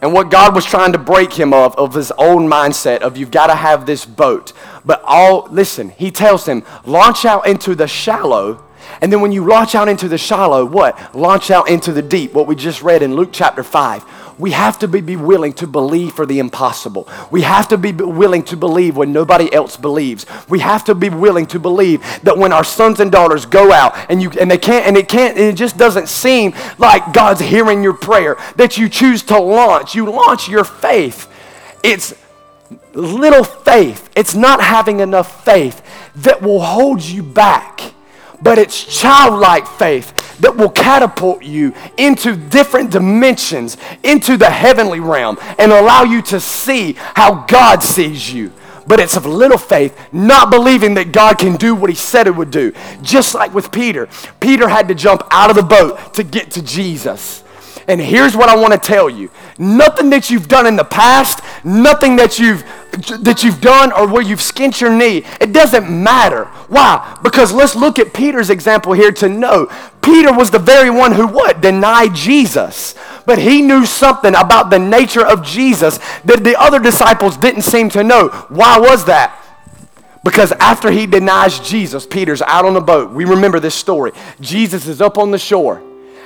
[0.00, 3.32] And what God was trying to break him of, of his own mindset of you've
[3.32, 4.52] got to have this boat.
[4.84, 8.64] But all, listen, he tells him, launch out into the shallow
[9.00, 11.14] and then when you launch out into the shallow, what?
[11.14, 14.04] Launch out into the deep, what we just read in Luke chapter 5.
[14.38, 17.08] We have to be, willing to believe for the impossible.
[17.30, 20.26] We have to be willing to believe when nobody else believes.
[20.48, 23.96] We have to be willing to believe that when our sons and daughters go out
[24.08, 27.40] and you and they can't and it can't and it just doesn't seem like God's
[27.40, 29.96] hearing your prayer, that you choose to launch.
[29.96, 31.28] You launch your faith.
[31.82, 32.14] It's
[32.94, 34.08] little faith.
[34.14, 35.82] It's not having enough faith
[36.16, 37.94] that will hold you back
[38.42, 45.38] but it's childlike faith that will catapult you into different dimensions, into the heavenly realm,
[45.58, 48.52] and allow you to see how God sees you.
[48.86, 52.34] But it's of little faith, not believing that God can do what he said it
[52.34, 52.72] would do.
[53.02, 54.08] Just like with Peter.
[54.40, 57.44] Peter had to jump out of the boat to get to Jesus.
[57.86, 59.30] And here's what I want to tell you.
[59.58, 64.22] Nothing that you've done in the past, nothing that you've that you've done or where
[64.22, 66.44] you've skinned your knee, it doesn't matter.
[66.68, 67.18] Why?
[67.22, 69.70] Because let's look at Peter's example here to know.
[70.02, 71.60] Peter was the very one who what?
[71.60, 72.94] Denied Jesus.
[73.26, 77.90] But he knew something about the nature of Jesus that the other disciples didn't seem
[77.90, 78.28] to know.
[78.48, 79.44] Why was that?
[80.24, 83.12] Because after he denies Jesus, Peter's out on the boat.
[83.12, 84.12] We remember this story.
[84.40, 85.82] Jesus is up on the shore.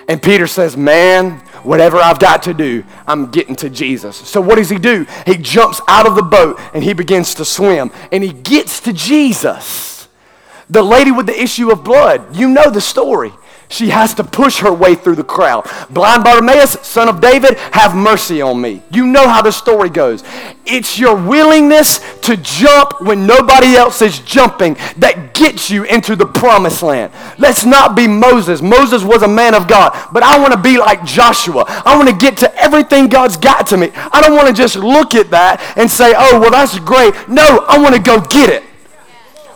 [0.09, 4.17] And Peter says, Man, whatever I've got to do, I'm getting to Jesus.
[4.17, 5.07] So what does he do?
[5.27, 8.93] He jumps out of the boat and he begins to swim and he gets to
[8.93, 10.09] Jesus.
[10.69, 13.33] The lady with the issue of blood, you know the story.
[13.73, 15.67] She has to push her way through the crowd.
[15.89, 18.83] Blind Bartimaeus, son of David, have mercy on me.
[18.91, 20.23] You know how the story goes.
[20.67, 26.27] It's your willingness to jump when nobody else is jumping that gets you into the
[26.27, 27.13] promised land.
[27.39, 28.61] Let's not be Moses.
[28.61, 31.65] Moses was a man of God, but I want to be like Joshua.
[31.67, 33.91] I want to get to everything God's got to me.
[33.95, 37.15] I don't want to just look at that and say, oh, well, that's great.
[37.27, 38.65] No, I want to go get it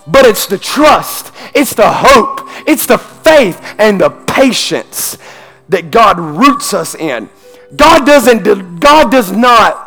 [0.07, 5.19] but it's the trust, it's the hope, it's the faith and the patience
[5.69, 7.29] that God roots us in.
[7.75, 9.83] God doesn't God does not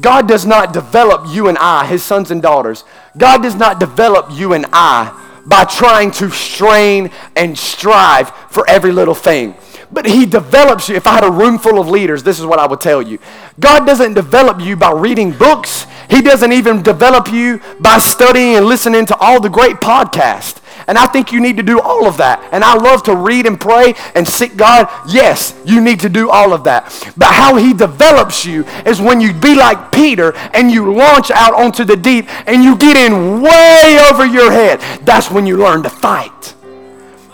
[0.00, 2.84] God does not develop you and I, his sons and daughters.
[3.16, 5.14] God does not develop you and I
[5.44, 9.54] by trying to strain and strive for every little thing.
[9.90, 10.96] But he develops you.
[10.96, 13.18] If I had a room full of leaders, this is what I would tell you.
[13.58, 15.86] God doesn't develop you by reading books.
[16.10, 20.60] He doesn't even develop you by studying and listening to all the great podcasts.
[20.86, 22.48] And I think you need to do all of that.
[22.50, 24.88] And I love to read and pray and seek God.
[25.06, 27.12] Yes, you need to do all of that.
[27.16, 31.52] But how he develops you is when you be like Peter and you launch out
[31.52, 34.80] onto the deep and you get in way over your head.
[35.04, 36.54] That's when you learn to fight.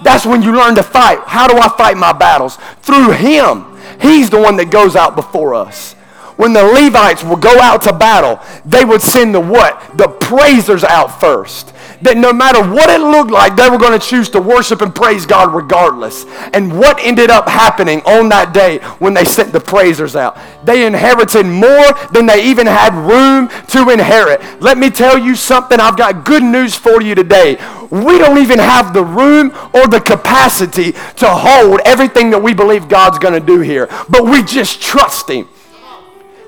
[0.05, 1.19] That's when you learn to fight.
[1.27, 2.57] How do I fight my battles?
[2.83, 3.77] Through him.
[4.01, 5.97] He's the one that goes out before us
[6.37, 9.97] when the Levites would go out to battle, they would send the what?
[9.97, 11.74] The praisers out first.
[12.05, 14.95] That no matter what it looked like, they were going to choose to worship and
[14.95, 16.27] praise God regardless.
[16.53, 20.39] And what ended up happening on that day when they sent the praisers out?
[20.65, 24.43] They inherited more than they even had room to inherit.
[24.61, 25.81] Let me tell you something.
[25.81, 27.57] I've got good news for you today.
[27.91, 32.87] We don't even have the room or the capacity to hold everything that we believe
[32.87, 33.89] God's going to do here.
[34.11, 35.49] But we just trust Him.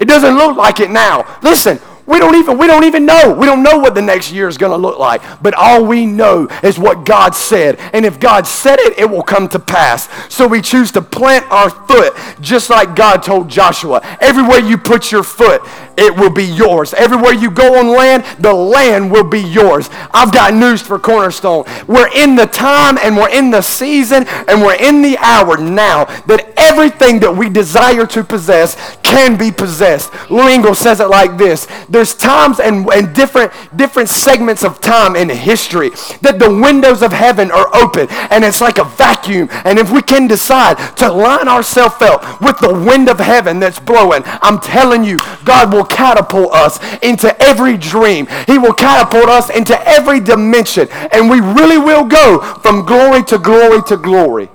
[0.01, 1.39] It doesn't look like it now.
[1.43, 3.35] Listen, we don't even we don't even know.
[3.35, 5.23] We don't know what the next year is going to look like.
[5.43, 7.79] But all we know is what God said.
[7.93, 10.09] And if God said it, it will come to pass.
[10.33, 14.01] So we choose to plant our foot just like God told Joshua.
[14.21, 15.63] Everywhere you put your foot,
[15.97, 16.95] it will be yours.
[16.95, 19.89] Everywhere you go on land, the land will be yours.
[20.13, 21.65] I've got news for Cornerstone.
[21.89, 26.05] We're in the time and we're in the season and we're in the hour now
[26.27, 30.13] that everything that we desire to possess can be possessed.
[30.31, 35.17] Lou Engle says it like this there's times and, and different, different segments of time
[35.17, 35.89] in history
[36.21, 39.49] that the windows of heaven are open and it's like a vacuum.
[39.65, 43.81] And if we can decide to line ourselves up with the wind of heaven that's
[43.81, 48.27] blowing, I'm telling you, God will catapult us into every dream.
[48.47, 50.89] He will catapult us into every dimension.
[51.13, 54.51] And we really will go from glory to glory to glory.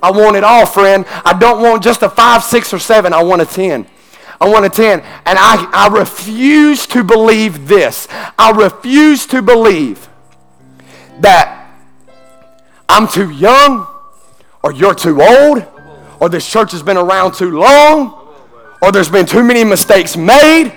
[0.00, 1.04] I want it all, friend.
[1.24, 3.12] I don't want just a five, six, or seven.
[3.12, 3.84] I want a 10.
[4.40, 5.00] I want a 10.
[5.00, 8.06] And I, I refuse to believe this.
[8.38, 10.08] I refuse to believe
[11.20, 11.70] that
[12.88, 13.86] I'm too young
[14.62, 15.64] or you're too old,
[16.20, 18.28] or this church has been around too long,
[18.82, 20.72] or there's been too many mistakes made,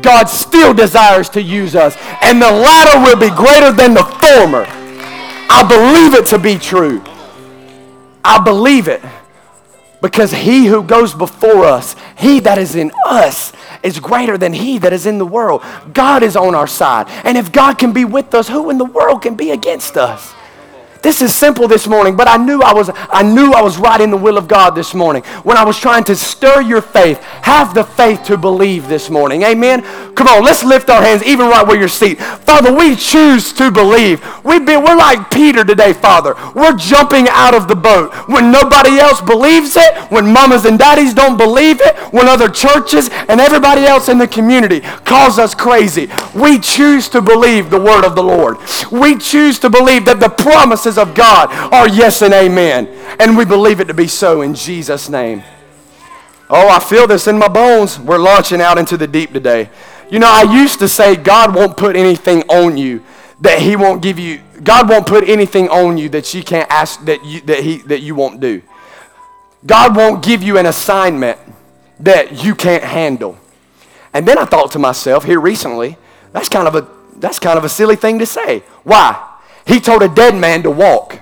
[0.00, 1.96] God still desires to use us.
[2.22, 4.66] And the latter will be greater than the former.
[5.48, 7.02] I believe it to be true.
[8.24, 9.02] I believe it.
[10.02, 13.52] Because he who goes before us, he that is in us,
[13.84, 15.62] is greater than he that is in the world.
[15.94, 17.06] God is on our side.
[17.24, 20.34] And if God can be with us, who in the world can be against us?
[21.02, 24.00] This is simple this morning, but I knew I was I knew I was right
[24.00, 25.24] in the will of God this morning.
[25.42, 29.42] When I was trying to stir your faith, have the faith to believe this morning.
[29.42, 29.82] Amen.
[30.14, 32.22] Come on, let's lift our hands even right where you're seated.
[32.22, 34.24] Father, we choose to believe.
[34.44, 36.36] We be, we're like Peter today, Father.
[36.54, 41.14] We're jumping out of the boat when nobody else believes it, when mamas and daddies
[41.14, 46.08] don't believe it, when other churches and everybody else in the community calls us crazy.
[46.34, 48.58] We choose to believe the word of the Lord.
[48.92, 52.88] We choose to believe that the promises promises of God are yes and amen.
[53.18, 55.42] And we believe it to be so in Jesus' name.
[56.50, 57.98] Oh, I feel this in my bones.
[57.98, 59.70] We're launching out into the deep today.
[60.10, 63.02] You know, I used to say God won't put anything on you
[63.40, 64.40] that he won't give you.
[64.62, 68.00] God won't put anything on you that you can't ask that you that he that
[68.00, 68.62] you won't do.
[69.64, 71.38] God won't give you an assignment
[72.00, 73.38] that you can't handle.
[74.12, 75.96] And then I thought to myself here recently,
[76.32, 76.86] that's kind of a
[77.18, 78.60] that's kind of a silly thing to say.
[78.84, 79.31] Why?
[79.66, 81.20] He told a dead man to walk.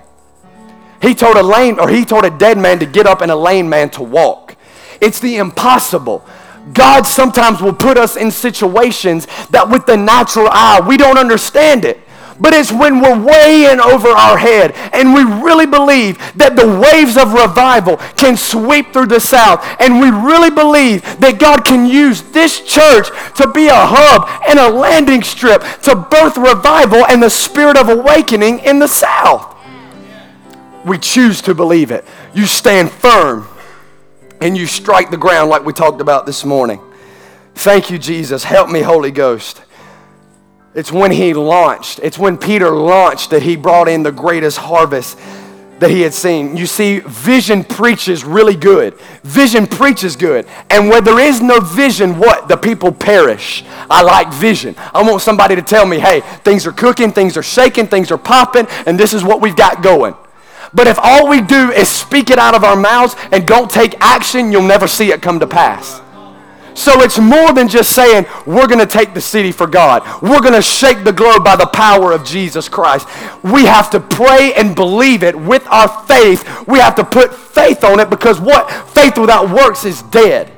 [1.02, 3.36] He told a lame, or he told a dead man to get up and a
[3.36, 4.56] lame man to walk.
[5.00, 6.24] It's the impossible.
[6.72, 11.84] God sometimes will put us in situations that with the natural eye, we don't understand
[11.84, 12.00] it.
[12.40, 16.66] But it's when we're way in over our head and we really believe that the
[16.66, 19.62] waves of revival can sweep through the South.
[19.78, 24.58] And we really believe that God can use this church to be a hub and
[24.58, 29.56] a landing strip to birth revival and the spirit of awakening in the South.
[30.86, 32.06] We choose to believe it.
[32.32, 33.46] You stand firm
[34.40, 36.80] and you strike the ground like we talked about this morning.
[37.54, 38.44] Thank you, Jesus.
[38.44, 39.60] Help me, Holy Ghost.
[40.74, 45.18] It's when he launched, it's when Peter launched that he brought in the greatest harvest
[45.80, 46.56] that he had seen.
[46.56, 48.94] You see, vision preaches really good.
[49.22, 50.46] Vision preaches good.
[50.68, 52.48] And where there is no vision, what?
[52.48, 53.64] The people perish.
[53.88, 54.76] I like vision.
[54.94, 58.18] I want somebody to tell me, hey, things are cooking, things are shaking, things are
[58.18, 60.14] popping, and this is what we've got going.
[60.72, 63.96] But if all we do is speak it out of our mouths and don't take
[64.00, 66.00] action, you'll never see it come to pass.
[66.74, 70.02] So it's more than just saying, we're going to take the city for God.
[70.22, 73.06] We're going to shake the globe by the power of Jesus Christ.
[73.42, 76.66] We have to pray and believe it with our faith.
[76.66, 78.70] We have to put faith on it because what?
[78.90, 80.50] Faith without works is dead.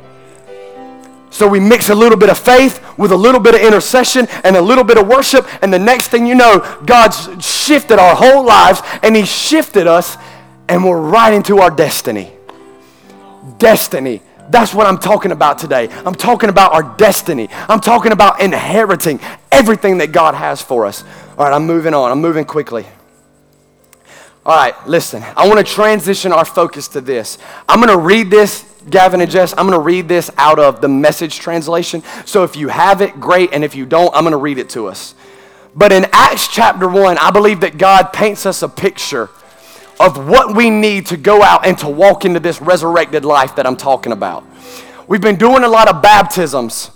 [1.32, 4.54] So we mix a little bit of faith with a little bit of intercession and
[4.54, 8.44] a little bit of worship, and the next thing you know, God's shifted our whole
[8.44, 10.18] lives and He shifted us,
[10.68, 12.32] and we're right into our destiny.
[13.56, 14.20] Destiny.
[14.52, 15.88] That's what I'm talking about today.
[16.04, 17.48] I'm talking about our destiny.
[17.50, 19.18] I'm talking about inheriting
[19.50, 21.02] everything that God has for us.
[21.38, 22.10] All right, I'm moving on.
[22.10, 22.84] I'm moving quickly.
[24.44, 25.22] All right, listen.
[25.38, 27.38] I want to transition our focus to this.
[27.66, 29.54] I'm going to read this, Gavin and Jess.
[29.56, 32.02] I'm going to read this out of the message translation.
[32.26, 33.54] So if you have it, great.
[33.54, 35.14] And if you don't, I'm going to read it to us.
[35.74, 39.30] But in Acts chapter 1, I believe that God paints us a picture
[40.02, 43.66] of what we need to go out and to walk into this resurrected life that
[43.66, 44.44] I'm talking about.
[45.06, 46.90] We've been doing a lot of baptisms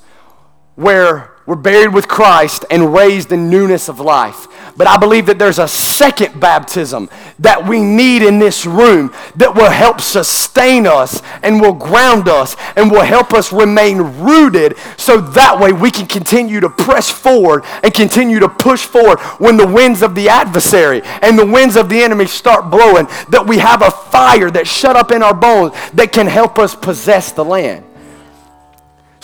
[0.75, 4.49] where we're buried with Christ and raised in newness of life.
[4.77, 9.55] But I believe that there's a second baptism that we need in this room that
[9.55, 15.21] will help sustain us and will ground us and will help us remain rooted so
[15.21, 19.67] that way we can continue to press forward and continue to push forward when the
[19.67, 23.83] winds of the adversary and the winds of the enemy start blowing, that we have
[23.83, 27.85] a fire that's shut up in our bones that can help us possess the land.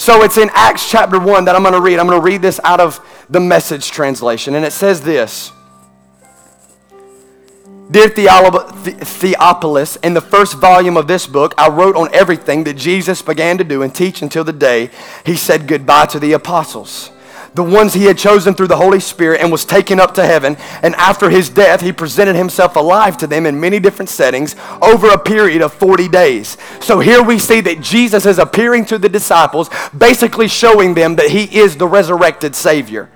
[0.03, 2.01] So it's in Acts chapter 1 that I'm going to read.
[2.01, 3.01] I'm going to read this out of
[3.31, 4.57] the message translation.
[4.57, 5.53] And it says this
[7.89, 13.23] Dear Theophilus, in the first volume of this book, I wrote on everything that Jesus
[13.23, 14.91] began to do and teach until the day
[15.25, 17.13] he said goodbye to the apostles
[17.55, 20.57] the ones he had chosen through the Holy Spirit and was taken up to heaven.
[20.83, 25.09] And after his death, he presented himself alive to them in many different settings over
[25.09, 26.57] a period of 40 days.
[26.81, 31.31] So here we see that Jesus is appearing to the disciples, basically showing them that
[31.31, 33.11] he is the resurrected Savior.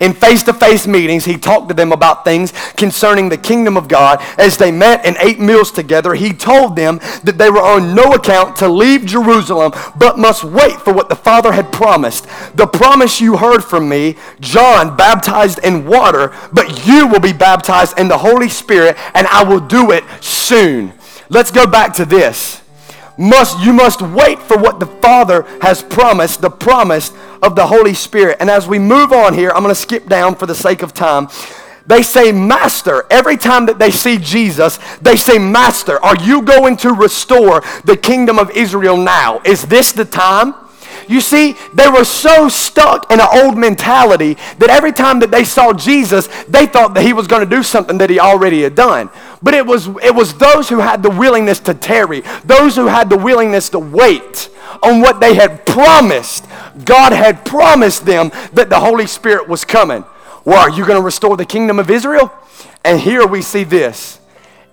[0.00, 3.88] In face to face meetings, he talked to them about things concerning the kingdom of
[3.88, 4.22] God.
[4.38, 8.12] As they met and ate meals together, he told them that they were on no
[8.12, 12.26] account to leave Jerusalem, but must wait for what the Father had promised.
[12.54, 17.98] The promise you heard from me John baptized in water, but you will be baptized
[17.98, 20.92] in the Holy Spirit, and I will do it soon.
[21.28, 22.62] Let's go back to this.
[23.18, 27.12] Must you must wait for what the Father has promised, the promise
[27.42, 28.36] of the Holy Spirit.
[28.40, 30.94] And as we move on here, I'm going to skip down for the sake of
[30.94, 31.28] time.
[31.84, 33.04] They say, Master.
[33.10, 37.96] Every time that they see Jesus, they say, Master, are you going to restore the
[37.96, 39.40] kingdom of Israel now?
[39.44, 40.54] Is this the time?
[41.08, 45.44] You see, they were so stuck in an old mentality that every time that they
[45.44, 48.74] saw Jesus, they thought that he was going to do something that he already had
[48.74, 49.08] done.
[49.42, 53.08] But it was, it was those who had the willingness to tarry, those who had
[53.08, 54.50] the willingness to wait
[54.82, 56.46] on what they had promised.
[56.84, 60.04] God had promised them that the Holy Spirit was coming.
[60.44, 62.32] Well, are you going to restore the kingdom of Israel?
[62.84, 64.18] And here we see this.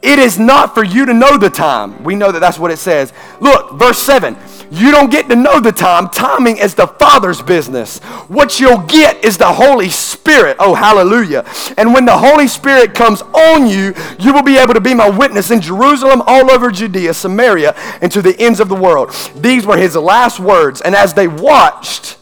[0.01, 2.03] It is not for you to know the time.
[2.03, 3.11] We know that that's what it says.
[3.41, 4.38] Look, verse 7.
[4.72, 6.09] You don't get to know the time.
[6.09, 7.99] Timing is the Father's business.
[8.28, 10.57] What you'll get is the Holy Spirit.
[10.59, 11.45] Oh, hallelujah.
[11.78, 15.09] And when the Holy Spirit comes on you, you will be able to be my
[15.09, 19.11] witness in Jerusalem, all over Judea, Samaria, and to the ends of the world.
[19.36, 20.82] These were his last words.
[20.82, 22.18] And as they watched,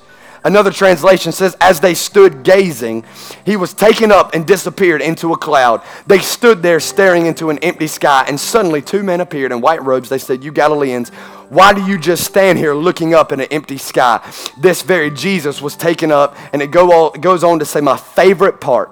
[0.45, 3.05] Another translation says, as they stood gazing,
[3.45, 5.81] he was taken up and disappeared into a cloud.
[6.05, 9.81] They stood there staring into an empty sky, and suddenly two men appeared in white
[9.83, 10.09] robes.
[10.09, 11.09] They said, You Galileans,
[11.49, 14.19] why do you just stand here looking up in an empty sky?
[14.59, 17.95] This very Jesus was taken up, and it, go it goes on to say, My
[17.95, 18.91] favorite part.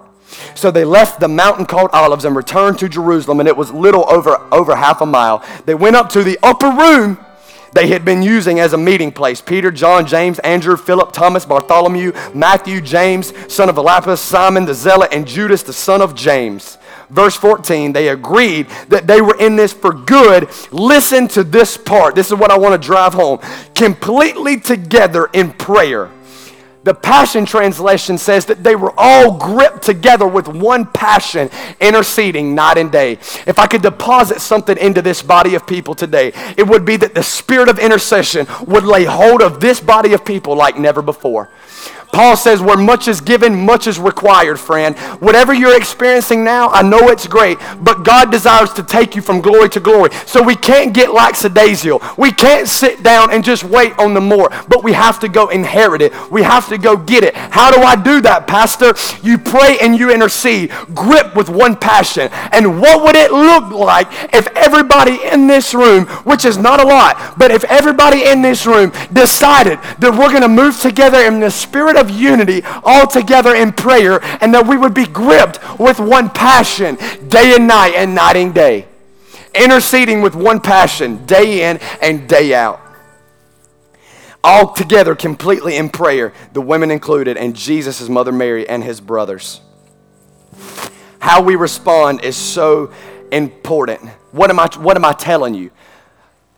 [0.55, 4.09] So they left the mountain called Olives and returned to Jerusalem, and it was little
[4.09, 5.43] over, over half a mile.
[5.65, 7.17] They went up to the upper room
[7.73, 9.41] they had been using as a meeting place.
[9.41, 15.13] Peter, John, James, Andrew, Philip, Thomas, Bartholomew, Matthew, James, son of Alphaeus, Simon the Zealot,
[15.13, 16.77] and Judas, the son of James.
[17.09, 20.49] Verse 14, they agreed that they were in this for good.
[20.71, 22.15] Listen to this part.
[22.15, 23.39] This is what I want to drive home.
[23.75, 26.09] Completely together in prayer
[26.83, 32.77] the Passion Translation says that they were all gripped together with one passion, interceding night
[32.77, 33.13] and day.
[33.45, 37.13] If I could deposit something into this body of people today, it would be that
[37.13, 41.49] the spirit of intercession would lay hold of this body of people like never before.
[42.11, 44.97] Paul says, where much is given, much is required, friend.
[45.19, 49.41] Whatever you're experiencing now, I know it's great, but God desires to take you from
[49.41, 50.11] glory to glory.
[50.25, 52.01] So we can't get lackadaisical.
[52.17, 55.49] We can't sit down and just wait on the more, but we have to go
[55.49, 56.13] inherit it.
[56.31, 57.35] We have to go get it.
[57.35, 58.93] How do I do that, Pastor?
[59.23, 62.29] You pray and you intercede, grip with one passion.
[62.51, 66.87] And what would it look like if everybody in this room, which is not a
[66.87, 71.39] lot, but if everybody in this room decided that we're going to move together in
[71.39, 75.99] the spirit of unity all together in prayer and that we would be gripped with
[75.99, 76.97] one passion
[77.27, 78.87] day and night and night and day.
[79.55, 82.81] Interceding with one passion day in and day out.
[84.43, 88.99] All together, completely in prayer, the women included, and Jesus' his mother Mary and his
[88.99, 89.61] brothers.
[91.19, 92.91] How we respond is so
[93.31, 94.09] important.
[94.31, 95.69] What am I, what am I telling you?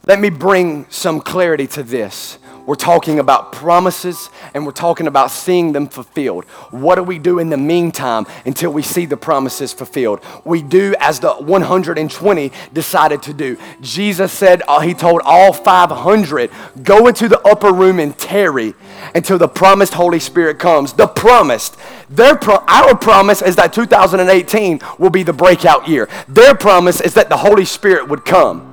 [0.06, 2.38] Let me bring some clarity to this.
[2.66, 6.44] We're talking about promises and we're talking about seeing them fulfilled.
[6.72, 10.20] What do we do in the meantime until we see the promises fulfilled?
[10.44, 13.58] We do as the 120 decided to do.
[13.80, 16.52] Jesus said, uh, He told all 500,
[16.84, 18.74] go into the upper room and tarry
[19.16, 20.92] until the promised Holy Spirit comes.
[20.92, 21.78] The promised.
[22.10, 26.10] Their pro- our promise is that 2018 will be the breakout year.
[26.28, 28.73] Their promise is that the Holy Spirit would come.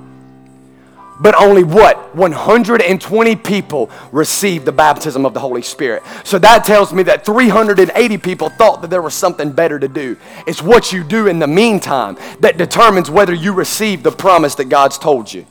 [1.21, 2.15] But only what?
[2.15, 6.01] 120 people received the baptism of the Holy Spirit.
[6.23, 10.17] So that tells me that 380 people thought that there was something better to do.
[10.47, 14.65] It's what you do in the meantime that determines whether you receive the promise that
[14.65, 15.45] God's told you.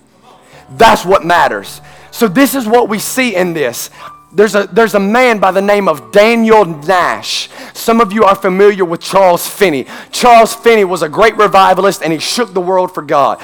[0.70, 1.80] That's what matters.
[2.10, 3.90] So this is what we see in this.
[4.32, 7.48] There's a, there's a man by the name of Daniel Nash.
[7.74, 9.86] Some of you are familiar with Charles Finney.
[10.10, 13.40] Charles Finney was a great revivalist and he shook the world for God.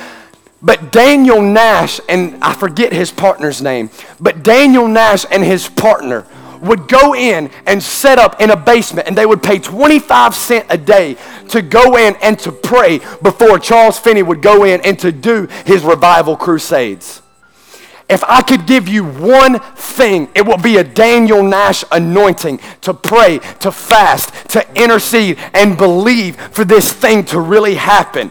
[0.62, 6.26] But Daniel Nash, and I forget his partner's name, but Daniel Nash and his partner
[6.60, 10.66] would go in and set up in a basement and they would pay 25 cents
[10.70, 11.16] a day
[11.48, 15.46] to go in and to pray before Charles Finney would go in and to do
[15.64, 17.22] his revival crusades.
[18.08, 22.94] If I could give you one thing, it will be a Daniel Nash anointing to
[22.94, 28.30] pray, to fast, to intercede, and believe for this thing to really happen.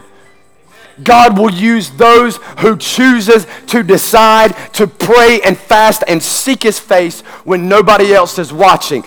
[1.02, 6.78] God will use those who chooses to decide to pray and fast and seek his
[6.78, 9.04] face when nobody else is watching.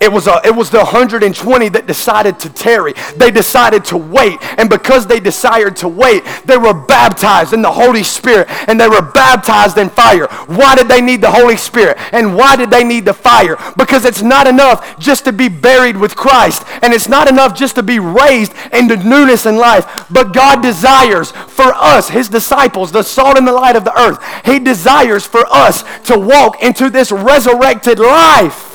[0.00, 2.94] It was, a, it was the 120 that decided to tarry.
[3.16, 4.38] They decided to wait.
[4.56, 8.88] And because they desired to wait, they were baptized in the Holy Spirit and they
[8.88, 10.28] were baptized in fire.
[10.46, 11.96] Why did they need the Holy Spirit?
[12.12, 13.56] And why did they need the fire?
[13.76, 16.62] Because it's not enough just to be buried with Christ.
[16.80, 20.06] And it's not enough just to be raised into newness in life.
[20.12, 24.22] But God desires for us, his disciples, the salt and the light of the earth,
[24.46, 28.67] he desires for us to walk into this resurrected life.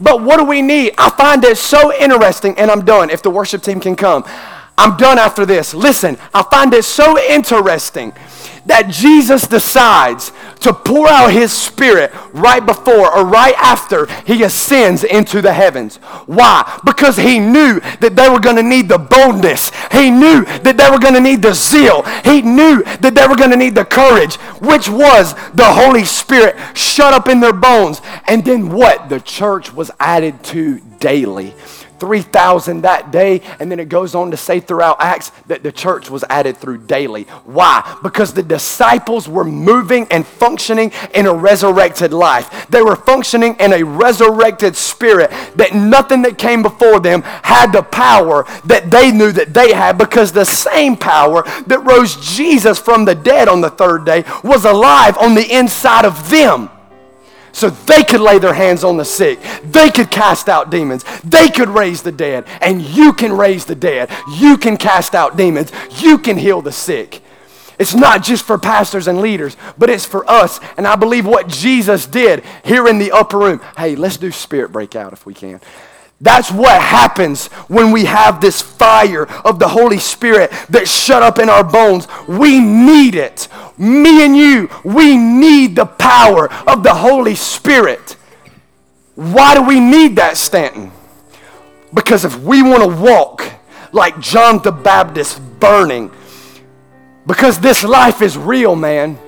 [0.00, 0.94] But what do we need?
[0.98, 3.10] I find it so interesting, and I'm done.
[3.10, 4.24] If the worship team can come,
[4.78, 5.72] I'm done after this.
[5.72, 8.12] Listen, I find it so interesting
[8.66, 15.04] that Jesus decides to pour out his spirit right before or right after he ascends
[15.04, 15.96] into the heavens.
[16.26, 16.80] Why?
[16.84, 19.70] Because he knew that they were going to need the boldness.
[19.92, 22.02] He knew that they were going to need the zeal.
[22.24, 26.56] He knew that they were going to need the courage, which was the Holy Spirit
[26.74, 28.00] shut up in their bones.
[28.26, 29.08] And then what?
[29.08, 31.54] The church was added to daily.
[31.98, 33.42] 3,000 that day.
[33.58, 36.78] And then it goes on to say throughout Acts that the church was added through
[36.78, 37.24] daily.
[37.44, 37.98] Why?
[38.02, 42.68] Because the disciples were moving and functioning in a resurrected life.
[42.68, 47.82] They were functioning in a resurrected spirit that nothing that came before them had the
[47.82, 53.04] power that they knew that they had because the same power that rose Jesus from
[53.04, 56.70] the dead on the third day was alive on the inside of them
[57.56, 59.40] so they could lay their hands on the sick.
[59.64, 61.06] They could cast out demons.
[61.24, 62.44] They could raise the dead.
[62.60, 64.10] And you can raise the dead.
[64.36, 65.72] You can cast out demons.
[66.02, 67.22] You can heal the sick.
[67.78, 70.60] It's not just for pastors and leaders, but it's for us.
[70.76, 73.62] And I believe what Jesus did here in the upper room.
[73.78, 75.62] Hey, let's do spirit breakout if we can.
[76.20, 81.38] That's what happens when we have this fire of the Holy Spirit that's shut up
[81.38, 82.08] in our bones.
[82.26, 83.48] We need it.
[83.76, 88.16] Me and you, we need the power of the Holy Spirit.
[89.14, 90.90] Why do we need that, Stanton?
[91.92, 93.44] Because if we want to walk
[93.92, 96.10] like John the Baptist burning,
[97.26, 99.18] because this life is real, man.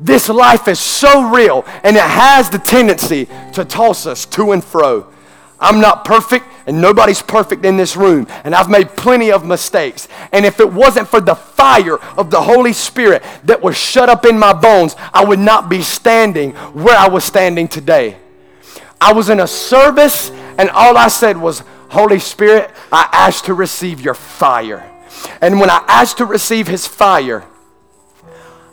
[0.00, 4.64] This life is so real, and it has the tendency to toss us to and
[4.64, 5.12] fro.
[5.60, 8.28] I'm not perfect, and nobody's perfect in this room.
[8.44, 10.06] And I've made plenty of mistakes.
[10.30, 14.24] And if it wasn't for the fire of the Holy Spirit that was shut up
[14.24, 18.18] in my bones, I would not be standing where I was standing today.
[19.00, 23.54] I was in a service, and all I said was, Holy Spirit, I ask to
[23.54, 24.88] receive your fire.
[25.40, 27.44] And when I asked to receive his fire,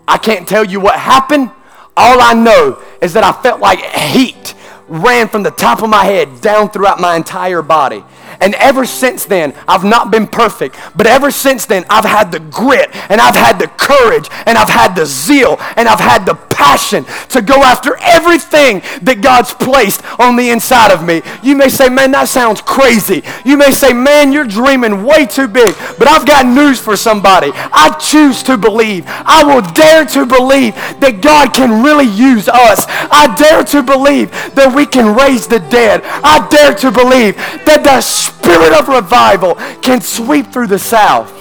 [0.08, 1.50] I can't tell you what happened.
[1.98, 4.54] All I know is that I felt like heat
[4.88, 8.04] ran from the top of my head down throughout my entire body.
[8.40, 12.40] And ever since then, I've not been perfect, but ever since then, I've had the
[12.40, 16.36] grit and I've had the courage and I've had the zeal and I've had the
[16.56, 21.22] passion to go after everything that God's placed on the inside of me.
[21.44, 23.24] You may say, man, that sounds crazy.
[23.44, 25.76] You may say, man, you're dreaming way too big.
[26.00, 27.52] But I've got news for somebody.
[27.54, 29.04] I choose to believe.
[29.08, 32.86] I will dare to believe that God can really use us.
[32.88, 36.02] I dare to believe that we can raise the dead.
[36.04, 38.02] I dare to believe that the
[38.34, 41.32] spirit of revival can sweep through the South.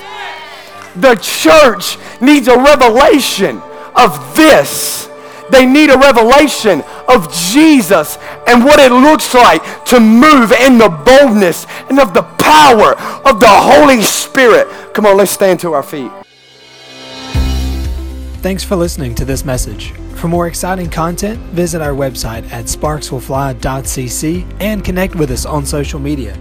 [0.97, 3.61] The church needs a revelation
[3.97, 5.09] of this.
[5.51, 8.17] They need a revelation of Jesus
[8.47, 13.41] and what it looks like to move in the boldness and of the power of
[13.41, 14.67] the Holy Spirit.
[14.95, 16.11] Come on, let's stand to our feet.
[18.41, 19.93] Thanks for listening to this message.
[20.15, 26.01] For more exciting content, visit our website at sparkswillfly.cc and connect with us on social
[26.01, 26.37] media.